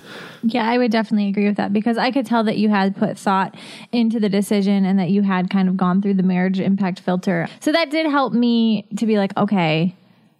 Yeah, 0.43 0.69
I 0.69 0.77
would 0.77 0.91
definitely 0.91 1.27
agree 1.27 1.47
with 1.47 1.57
that 1.57 1.73
because 1.73 1.97
I 1.97 2.11
could 2.11 2.25
tell 2.25 2.43
that 2.43 2.57
you 2.57 2.69
had 2.69 2.95
put 2.95 3.17
thought 3.17 3.55
into 3.91 4.19
the 4.19 4.29
decision 4.29 4.85
and 4.85 4.99
that 4.99 5.09
you 5.09 5.23
had 5.23 5.49
kind 5.49 5.67
of 5.67 5.75
gone 5.75 6.01
through 6.01 6.13
the 6.13 6.23
marriage 6.23 6.59
impact 6.59 6.99
filter. 6.99 7.47
So 7.59 7.71
that 7.71 7.89
did 7.89 8.05
help 8.05 8.31
me 8.31 8.83
to 8.97 9.07
be 9.07 9.17
like, 9.17 9.35
okay, 9.35 9.95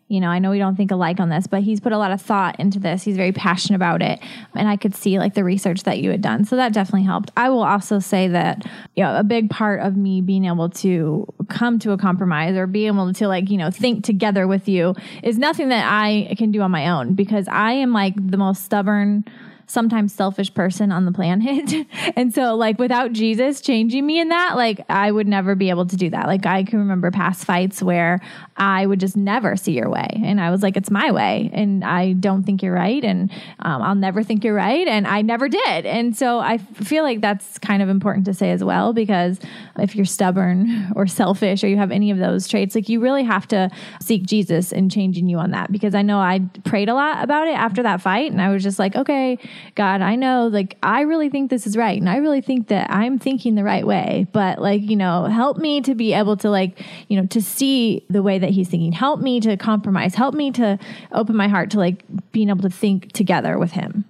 you 0.07 0.19
know, 0.19 0.27
I 0.27 0.37
know 0.37 0.51
we 0.51 0.59
don't 0.59 0.75
think 0.75 0.91
alike 0.91 1.19
on 1.19 1.29
this, 1.29 1.47
but 1.47 1.63
he's 1.63 1.79
put 1.79 1.91
a 1.91 1.97
lot 1.97 2.11
of 2.11 2.21
thought 2.21 2.59
into 2.59 2.79
this. 2.79 3.03
He's 3.03 3.17
very 3.17 3.31
passionate 3.31 3.77
about 3.77 4.03
it. 4.03 4.19
And 4.53 4.69
I 4.69 4.77
could 4.77 4.93
see 4.93 5.17
like 5.17 5.33
the 5.33 5.43
research 5.43 5.81
that 5.83 5.97
you 5.97 6.11
had 6.11 6.21
done. 6.21 6.45
So 6.45 6.55
that 6.57 6.73
definitely 6.73 7.07
helped. 7.07 7.31
I 7.35 7.49
will 7.49 7.63
also 7.63 7.97
say 7.97 8.27
that, 8.27 8.65
you 8.95 9.03
know, 9.03 9.17
a 9.17 9.23
big 9.23 9.49
part 9.49 9.81
of 9.81 9.97
me 9.97 10.21
being 10.21 10.45
able 10.45 10.69
to 10.69 11.25
come 11.49 11.79
to 11.79 11.91
a 11.91 11.97
compromise 11.97 12.55
or 12.55 12.67
be 12.67 12.85
able 12.85 13.13
to 13.13 13.27
like, 13.27 13.49
you 13.49 13.57
know, 13.57 13.71
think 13.71 14.03
together 14.03 14.47
with 14.47 14.69
you 14.69 14.93
is 15.23 15.39
nothing 15.39 15.69
that 15.69 15.91
I 15.91 16.35
can 16.37 16.51
do 16.51 16.61
on 16.61 16.69
my 16.69 16.89
own 16.89 17.15
because 17.15 17.47
I 17.47 17.71
am 17.71 17.91
like 17.91 18.13
the 18.15 18.37
most 18.37 18.63
stubborn 18.63 19.25
sometimes 19.67 20.13
selfish 20.13 20.53
person 20.53 20.91
on 20.91 21.05
the 21.05 21.11
planet. 21.11 21.87
and 22.15 22.33
so 22.33 22.55
like 22.55 22.79
without 22.79 23.13
Jesus 23.13 23.61
changing 23.61 24.05
me 24.05 24.19
in 24.19 24.29
that, 24.29 24.55
like 24.55 24.81
I 24.89 25.11
would 25.11 25.27
never 25.27 25.55
be 25.55 25.69
able 25.69 25.85
to 25.87 25.95
do 25.95 26.09
that. 26.11 26.27
Like 26.27 26.45
I 26.45 26.63
can 26.63 26.79
remember 26.79 27.11
past 27.11 27.45
fights 27.45 27.81
where 27.81 28.21
I 28.57 28.85
would 28.85 28.99
just 28.99 29.17
never 29.17 29.55
see 29.55 29.73
your 29.73 29.89
way. 29.89 30.07
And 30.23 30.39
I 30.39 30.51
was 30.51 30.63
like, 30.63 30.77
it's 30.77 30.91
my 30.91 31.11
way. 31.11 31.49
And 31.53 31.83
I 31.83 32.13
don't 32.13 32.43
think 32.43 32.63
you're 32.63 32.73
right. 32.73 33.03
And 33.03 33.31
um, 33.59 33.81
I'll 33.81 33.95
never 33.95 34.23
think 34.23 34.43
you're 34.43 34.55
right. 34.55 34.87
And 34.87 35.07
I 35.07 35.21
never 35.21 35.49
did. 35.49 35.85
And 35.85 36.15
so 36.15 36.39
I 36.39 36.57
feel 36.57 37.03
like 37.03 37.21
that's 37.21 37.57
kind 37.59 37.81
of 37.81 37.89
important 37.89 38.25
to 38.25 38.33
say 38.33 38.51
as 38.51 38.63
well, 38.63 38.93
because 38.93 39.39
if 39.77 39.95
you're 39.95 40.05
stubborn 40.05 40.91
or 40.95 41.07
selfish 41.07 41.63
or 41.63 41.67
you 41.67 41.77
have 41.77 41.91
any 41.91 42.11
of 42.11 42.17
those 42.17 42.47
traits, 42.47 42.75
like 42.75 42.87
you 42.87 42.99
really 42.99 43.23
have 43.23 43.47
to 43.49 43.69
seek 44.01 44.23
Jesus 44.23 44.71
in 44.71 44.89
changing 44.89 45.27
you 45.27 45.37
on 45.37 45.51
that. 45.51 45.71
Because 45.71 45.95
I 45.95 46.01
know 46.01 46.19
I 46.19 46.41
prayed 46.63 46.89
a 46.89 46.93
lot 46.93 47.23
about 47.23 47.47
it 47.47 47.55
after 47.55 47.83
that 47.83 48.01
fight. 48.01 48.31
And 48.31 48.41
I 48.41 48.49
was 48.49 48.63
just 48.63 48.79
like, 48.79 48.95
okay, 48.95 49.37
God, 49.75 50.01
I 50.01 50.15
know 50.15 50.47
like 50.47 50.77
I 50.81 51.01
really 51.01 51.29
think 51.29 51.49
this 51.49 51.67
is 51.67 51.75
right 51.75 51.99
and 51.99 52.09
I 52.09 52.17
really 52.17 52.41
think 52.41 52.69
that 52.69 52.89
I'm 52.89 53.19
thinking 53.19 53.55
the 53.55 53.63
right 53.63 53.85
way, 53.85 54.27
but 54.31 54.59
like, 54.59 54.81
you 54.81 54.95
know, 54.95 55.25
help 55.25 55.57
me 55.57 55.81
to 55.81 55.95
be 55.95 56.13
able 56.13 56.37
to 56.37 56.49
like, 56.49 56.81
you 57.07 57.19
know, 57.19 57.27
to 57.27 57.41
see 57.41 58.05
the 58.09 58.23
way 58.23 58.39
that 58.39 58.51
he's 58.51 58.69
thinking. 58.69 58.91
Help 58.91 59.19
me 59.19 59.39
to 59.41 59.57
compromise. 59.57 60.15
Help 60.15 60.33
me 60.33 60.51
to 60.51 60.79
open 61.11 61.35
my 61.35 61.47
heart 61.47 61.71
to 61.71 61.79
like 61.79 62.03
being 62.31 62.49
able 62.49 62.61
to 62.61 62.69
think 62.69 63.11
together 63.11 63.57
with 63.57 63.71
him. 63.71 64.05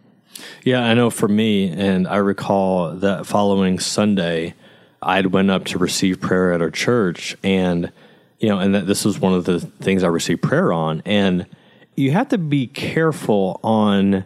Yeah, 0.63 0.81
I 0.81 0.93
know 0.93 1.09
for 1.09 1.27
me 1.27 1.69
and 1.69 2.07
I 2.07 2.17
recall 2.17 2.91
that 2.95 3.25
following 3.25 3.79
Sunday 3.79 4.53
I'd 5.01 5.27
went 5.27 5.51
up 5.51 5.65
to 5.65 5.77
receive 5.77 6.19
prayer 6.19 6.53
at 6.53 6.61
our 6.61 6.71
church 6.71 7.37
and 7.43 7.91
you 8.39 8.49
know, 8.49 8.59
and 8.59 8.75
that 8.75 8.85
this 8.85 9.05
was 9.05 9.17
one 9.17 9.33
of 9.33 9.45
the 9.45 9.59
things 9.59 10.03
I 10.03 10.07
received 10.07 10.41
prayer 10.41 10.73
on 10.73 11.01
and 11.05 11.47
you 11.95 12.11
have 12.11 12.29
to 12.29 12.37
be 12.37 12.67
careful 12.67 13.59
on 13.63 14.25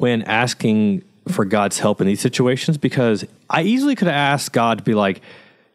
when 0.00 0.22
asking 0.22 1.02
for 1.28 1.44
God's 1.44 1.78
help 1.78 2.00
in 2.00 2.06
these 2.06 2.20
situations 2.20 2.78
because 2.78 3.26
I 3.50 3.62
easily 3.62 3.94
could 3.94 4.08
asked 4.08 4.52
God 4.54 4.78
to 4.78 4.84
be 4.84 4.94
like, 4.94 5.20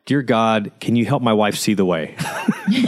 Dear 0.05 0.23
God, 0.23 0.71
can 0.79 0.95
you 0.95 1.05
help 1.05 1.23
my 1.23 1.33
wife 1.33 1.55
see 1.55 1.73
the 1.73 1.85
way? 1.85 2.15
you 2.67 2.85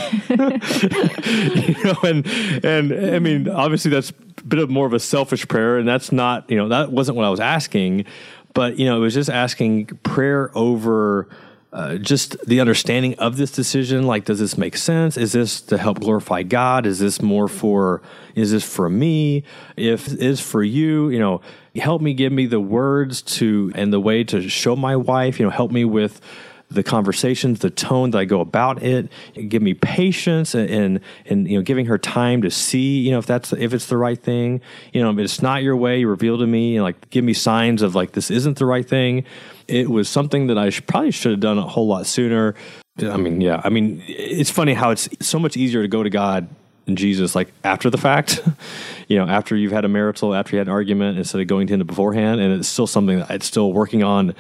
know, 1.84 1.96
and 2.04 2.28
and 2.64 3.16
I 3.16 3.20
mean, 3.20 3.50
obviously 3.50 3.90
that's 3.90 4.12
a 4.12 4.44
bit 4.44 4.60
of 4.60 4.70
more 4.70 4.86
of 4.86 4.94
a 4.94 5.00
selfish 5.00 5.48
prayer, 5.48 5.78
and 5.78 5.88
that's 5.88 6.12
not, 6.12 6.50
you 6.50 6.58
know, 6.58 6.68
that 6.70 6.92
wasn't 6.92 7.18
what 7.18 7.26
I 7.26 7.30
was 7.30 7.40
asking, 7.40 8.06
but 8.54 8.78
you 8.78 8.86
know, 8.86 8.98
it 8.98 9.00
was 9.00 9.16
just 9.16 9.30
asking 9.30 9.88
prayer 10.04 10.52
over 10.56 11.28
uh, 11.74 11.98
just 11.98 12.40
the 12.48 12.62
understanding 12.62 13.14
of 13.16 13.38
this 13.38 13.52
decision 13.52 14.08
like 14.08 14.26
does 14.26 14.40
this 14.40 14.58
make 14.58 14.78
sense? 14.78 15.18
Is 15.18 15.34
this 15.34 15.62
to 15.62 15.78
help 15.78 16.00
glorify 16.00 16.44
god? 16.44 16.86
Is 16.86 17.00
this 17.00 17.22
more 17.22 17.48
for 17.48 18.02
is 18.36 18.52
this 18.52 18.64
for 18.64 18.90
me? 18.90 19.44
If 19.76 20.08
is 20.08 20.40
for 20.40 20.64
you 20.64 21.10
you 21.10 21.20
know 21.20 21.42
help 21.76 22.02
me 22.02 22.14
give 22.14 22.32
me 22.32 22.46
the 22.46 22.60
words 22.60 23.22
to 23.22 23.72
and 23.76 23.94
the 23.94 24.00
way 24.00 24.24
to 24.24 24.50
show 24.50 24.76
my 24.76 24.96
wife 24.96 25.40
you 25.40 25.46
know 25.46 25.52
help 25.52 25.72
me 25.72 25.86
with 25.86 26.22
the 26.70 26.84
conversations, 26.84 27.60
the 27.60 27.70
tone 27.70 28.12
that 28.12 28.18
I 28.18 28.26
go 28.26 28.42
about 28.42 28.84
it, 28.84 29.10
give 29.48 29.62
me 29.62 29.74
patience 29.74 30.54
and, 30.54 30.70
and, 30.70 31.00
and, 31.26 31.48
you 31.48 31.58
know, 31.58 31.64
giving 31.64 31.86
her 31.86 31.98
time 31.98 32.42
to 32.42 32.52
see, 32.52 33.00
you 33.00 33.12
know, 33.12 33.20
if 33.20 33.26
that's, 33.26 33.54
if 33.54 33.74
it's 33.74 33.86
the 33.86 33.98
right 33.98 34.22
thing, 34.22 34.62
you 34.92 35.02
know, 35.02 35.10
if 35.12 35.18
it's 35.18 35.42
not 35.42 35.64
your 35.64 35.78
way, 35.78 36.00
you 36.00 36.10
reveal 36.10 36.38
to 36.38 36.48
me 36.48 36.76
and 36.76 36.84
like 36.84 37.10
give 37.10 37.24
me 37.24 37.34
signs 37.34 37.82
of 37.82 37.96
like, 37.96 38.12
this 38.12 38.30
isn't 38.30 38.58
the 38.58 38.66
right 38.66 38.88
thing. 38.88 39.24
It 39.68 39.90
was 39.90 40.10
something 40.10 40.48
that 40.48 40.58
I 40.58 40.70
should, 40.70 40.88
probably 40.88 41.12
should 41.12 41.32
have 41.32 41.40
done 41.40 41.58
a 41.58 41.68
whole 41.68 41.88
lot 41.88 42.06
sooner. 42.06 42.54
I 43.02 43.18
mean, 43.18 43.40
yeah, 43.40 43.62
I 43.64 43.70
mean, 43.70 44.04
it's 44.08 44.50
funny 44.50 44.74
how 44.74 44.90
it's 44.90 45.08
so 45.22 45.40
much 45.40 45.56
easier 45.56 45.82
to 45.84 45.88
go 45.88 46.04
to 46.04 46.10
God 46.10 46.50
and 46.88 46.98
Jesus 46.98 47.36
like 47.36 47.52
after 47.64 47.90
the 47.90 47.98
fact, 47.98 48.42
you 49.08 49.18
know, 49.18 49.28
after 49.28 49.56
you've 49.56 49.72
had 49.72 49.86
a 49.86 49.90
marital, 49.90 50.34
after 50.34 50.56
you 50.56 50.58
had 50.58 50.68
an 50.68 50.74
argument, 50.74 51.18
instead 51.18 51.40
of 51.40 51.48
going 51.48 51.68
to 51.68 51.74
him 51.76 51.86
beforehand. 51.86 52.42
And 52.42 52.54
it's 52.54 52.68
still 52.68 52.88
something 52.88 53.20
that 53.20 53.30
I'm 53.30 53.42
still 53.42 53.72
working 53.72 54.04
on 54.04 54.34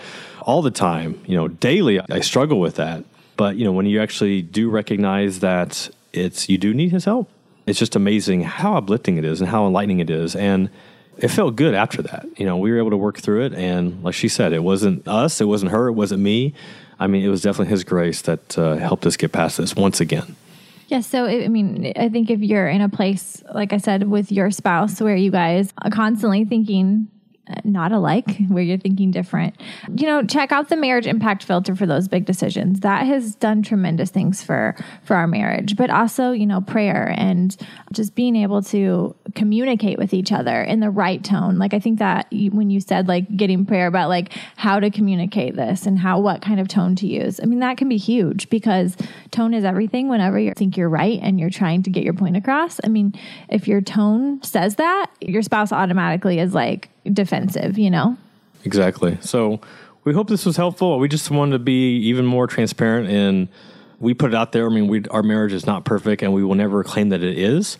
all 0.47 0.61
the 0.61 0.71
time, 0.71 1.21
you 1.27 1.35
know, 1.35 1.49
daily. 1.49 1.99
I 1.99 2.21
struggle 2.21 2.59
with 2.59 2.75
that. 2.75 3.03
But, 3.35 3.57
you 3.57 3.65
know, 3.65 3.73
when 3.73 3.85
you 3.85 4.01
actually 4.01 4.41
do 4.41 4.69
recognize 4.69 5.41
that 5.41 5.89
it's, 6.13 6.49
you 6.49 6.57
do 6.57 6.73
need 6.73 6.91
his 6.91 7.05
help, 7.05 7.29
it's 7.67 7.77
just 7.77 7.95
amazing 7.95 8.41
how 8.43 8.77
uplifting 8.77 9.17
it 9.17 9.25
is 9.25 9.41
and 9.41 9.49
how 9.49 9.67
enlightening 9.67 9.99
it 9.99 10.09
is. 10.09 10.35
And 10.35 10.69
it 11.17 11.27
felt 11.27 11.57
good 11.57 11.75
after 11.75 12.01
that. 12.01 12.25
You 12.37 12.45
know, 12.45 12.57
we 12.57 12.71
were 12.71 12.77
able 12.77 12.91
to 12.91 12.97
work 12.97 13.19
through 13.19 13.45
it. 13.45 13.53
And 13.53 14.01
like 14.03 14.15
she 14.15 14.29
said, 14.29 14.53
it 14.53 14.63
wasn't 14.63 15.05
us, 15.05 15.41
it 15.41 15.45
wasn't 15.45 15.71
her, 15.71 15.89
it 15.89 15.93
wasn't 15.93 16.21
me. 16.21 16.53
I 16.97 17.07
mean, 17.07 17.23
it 17.23 17.27
was 17.27 17.41
definitely 17.41 17.69
his 17.69 17.83
grace 17.83 18.21
that 18.21 18.57
uh, 18.57 18.77
helped 18.77 19.05
us 19.05 19.17
get 19.17 19.33
past 19.33 19.57
this 19.57 19.75
once 19.75 19.99
again. 19.99 20.35
Yeah, 20.87 21.01
so 21.01 21.25
I 21.25 21.49
mean, 21.49 21.91
I 21.97 22.07
think 22.07 22.29
if 22.29 22.39
you're 22.39 22.69
in 22.69 22.79
a 22.79 22.87
place, 22.87 23.43
like 23.53 23.73
I 23.73 23.77
said, 23.77 24.09
with 24.09 24.31
your 24.31 24.49
spouse 24.51 25.01
where 25.01 25.17
you 25.17 25.29
guys 25.29 25.73
are 25.81 25.91
constantly 25.91 26.45
thinking 26.45 27.09
not 27.63 27.91
alike, 27.91 28.37
where 28.47 28.63
you're 28.63 28.77
thinking 28.77 29.11
different. 29.11 29.55
You 29.95 30.07
know, 30.07 30.23
check 30.23 30.51
out 30.51 30.69
the 30.69 30.77
marriage 30.77 31.07
impact 31.07 31.43
filter 31.43 31.75
for 31.75 31.85
those 31.85 32.07
big 32.07 32.25
decisions. 32.25 32.81
That 32.81 33.05
has 33.05 33.35
done 33.35 33.61
tremendous 33.63 34.09
things 34.09 34.43
for 34.43 34.75
for 35.03 35.15
our 35.15 35.27
marriage, 35.27 35.75
but 35.75 35.89
also, 35.89 36.31
you 36.31 36.45
know, 36.45 36.61
prayer 36.61 37.13
and 37.17 37.55
just 37.93 38.15
being 38.15 38.35
able 38.35 38.61
to 38.63 39.15
communicate 39.35 39.97
with 39.97 40.13
each 40.13 40.31
other 40.31 40.61
in 40.61 40.79
the 40.79 40.89
right 40.89 41.23
tone. 41.23 41.57
Like 41.57 41.73
I 41.73 41.79
think 41.79 41.99
that 41.99 42.27
when 42.31 42.69
you 42.69 42.79
said 42.79 43.07
like 43.07 43.35
getting 43.35 43.65
prayer 43.65 43.87
about 43.87 44.09
like 44.09 44.33
how 44.55 44.79
to 44.79 44.89
communicate 44.89 45.55
this 45.55 45.85
and 45.85 45.99
how 45.99 46.19
what 46.19 46.41
kind 46.41 46.59
of 46.59 46.67
tone 46.67 46.95
to 46.95 47.07
use. 47.07 47.39
I 47.41 47.45
mean, 47.45 47.59
that 47.59 47.77
can 47.77 47.89
be 47.89 47.97
huge 47.97 48.49
because 48.49 48.95
tone 49.31 49.53
is 49.53 49.63
everything 49.63 50.09
whenever 50.09 50.39
you 50.39 50.53
think 50.53 50.77
you're 50.77 50.89
right 50.89 51.19
and 51.21 51.39
you're 51.39 51.49
trying 51.49 51.83
to 51.83 51.89
get 51.89 52.03
your 52.03 52.13
point 52.13 52.37
across. 52.37 52.79
I 52.83 52.87
mean, 52.87 53.13
if 53.49 53.67
your 53.67 53.81
tone 53.81 54.41
says 54.43 54.75
that, 54.75 55.11
your 55.21 55.41
spouse 55.41 55.71
automatically 55.71 56.39
is 56.39 56.53
like 56.53 56.89
defensive, 57.13 57.77
you 57.77 57.89
know? 57.89 58.17
Exactly. 58.63 59.17
So 59.21 59.61
we 60.03 60.13
hope 60.13 60.29
this 60.29 60.45
was 60.45 60.57
helpful. 60.57 60.99
We 60.99 61.07
just 61.07 61.29
wanted 61.29 61.51
to 61.53 61.59
be 61.59 61.97
even 62.07 62.25
more 62.25 62.47
transparent 62.47 63.09
and 63.09 63.47
we 63.99 64.13
put 64.13 64.31
it 64.31 64.35
out 64.35 64.51
there. 64.51 64.65
I 64.65 64.69
mean, 64.69 64.87
we, 64.87 65.03
our 65.09 65.23
marriage 65.23 65.53
is 65.53 65.65
not 65.65 65.85
perfect 65.85 66.21
and 66.21 66.33
we 66.33 66.43
will 66.43 66.55
never 66.55 66.83
claim 66.83 67.09
that 67.09 67.23
it 67.23 67.37
is. 67.37 67.77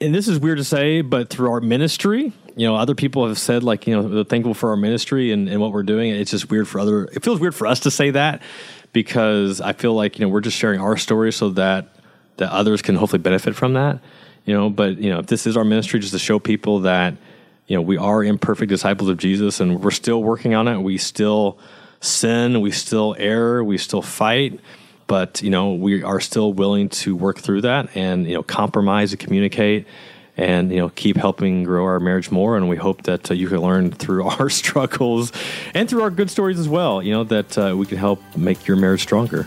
And 0.00 0.14
this 0.14 0.28
is 0.28 0.38
weird 0.38 0.58
to 0.58 0.64
say, 0.64 1.00
but 1.00 1.30
through 1.30 1.50
our 1.50 1.60
ministry, 1.60 2.32
you 2.54 2.66
know, 2.66 2.76
other 2.76 2.94
people 2.94 3.26
have 3.26 3.38
said 3.38 3.62
like, 3.62 3.86
you 3.86 3.94
know, 3.94 4.08
they're 4.08 4.24
thankful 4.24 4.54
for 4.54 4.70
our 4.70 4.76
ministry 4.76 5.32
and, 5.32 5.48
and 5.48 5.60
what 5.60 5.72
we're 5.72 5.82
doing. 5.82 6.14
It's 6.14 6.30
just 6.30 6.50
weird 6.50 6.68
for 6.68 6.80
other, 6.80 7.04
it 7.04 7.24
feels 7.24 7.40
weird 7.40 7.54
for 7.54 7.66
us 7.66 7.80
to 7.80 7.90
say 7.90 8.10
that 8.10 8.42
because 8.92 9.60
I 9.60 9.72
feel 9.72 9.94
like, 9.94 10.18
you 10.18 10.24
know, 10.24 10.30
we're 10.30 10.40
just 10.40 10.56
sharing 10.56 10.80
our 10.80 10.96
story 10.96 11.32
so 11.32 11.50
that, 11.50 11.88
that 12.36 12.50
others 12.52 12.82
can 12.82 12.94
hopefully 12.94 13.22
benefit 13.22 13.54
from 13.54 13.74
that, 13.74 14.00
you 14.44 14.54
know, 14.54 14.70
but, 14.70 14.98
you 14.98 15.10
know, 15.10 15.18
if 15.18 15.26
this 15.26 15.46
is 15.46 15.56
our 15.56 15.64
ministry 15.64 16.00
just 16.00 16.12
to 16.12 16.18
show 16.18 16.38
people 16.38 16.80
that, 16.80 17.16
you 17.66 17.76
know, 17.76 17.82
we 17.82 17.96
are 17.96 18.22
imperfect 18.22 18.68
disciples 18.68 19.08
of 19.08 19.16
Jesus 19.16 19.60
and 19.60 19.82
we're 19.82 19.90
still 19.90 20.22
working 20.22 20.54
on 20.54 20.68
it. 20.68 20.78
We 20.78 20.98
still 20.98 21.58
sin, 22.00 22.60
we 22.60 22.70
still 22.70 23.16
err, 23.18 23.64
we 23.64 23.78
still 23.78 24.02
fight, 24.02 24.60
but, 25.06 25.42
you 25.42 25.50
know, 25.50 25.74
we 25.74 26.02
are 26.02 26.20
still 26.20 26.52
willing 26.52 26.88
to 26.90 27.16
work 27.16 27.38
through 27.38 27.62
that 27.62 27.96
and, 27.96 28.26
you 28.26 28.34
know, 28.34 28.42
compromise 28.42 29.12
and 29.12 29.20
communicate 29.20 29.86
and, 30.36 30.70
you 30.70 30.76
know, 30.76 30.90
keep 30.90 31.16
helping 31.16 31.64
grow 31.64 31.84
our 31.84 31.98
marriage 31.98 32.30
more. 32.30 32.56
And 32.56 32.68
we 32.68 32.76
hope 32.76 33.02
that 33.02 33.30
uh, 33.30 33.34
you 33.34 33.48
can 33.48 33.58
learn 33.58 33.90
through 33.90 34.24
our 34.38 34.48
struggles 34.48 35.32
and 35.74 35.88
through 35.88 36.02
our 36.02 36.10
good 36.10 36.30
stories 36.30 36.58
as 36.58 36.68
well, 36.68 37.02
you 37.02 37.12
know, 37.12 37.24
that 37.24 37.58
uh, 37.58 37.74
we 37.76 37.86
can 37.86 37.98
help 37.98 38.20
make 38.36 38.66
your 38.66 38.76
marriage 38.76 39.02
stronger. 39.02 39.46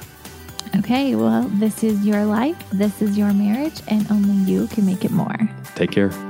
Okay, 0.75 1.15
well, 1.15 1.43
this 1.53 1.84
is 1.84 2.05
your 2.05 2.25
life, 2.25 2.58
this 2.71 3.01
is 3.01 3.17
your 3.17 3.34
marriage, 3.34 3.82
and 3.88 4.10
only 4.12 4.51
you 4.51 4.67
can 4.67 4.86
make 4.86 5.03
it 5.03 5.10
more. 5.10 5.36
Take 5.75 5.91
care. 5.91 6.28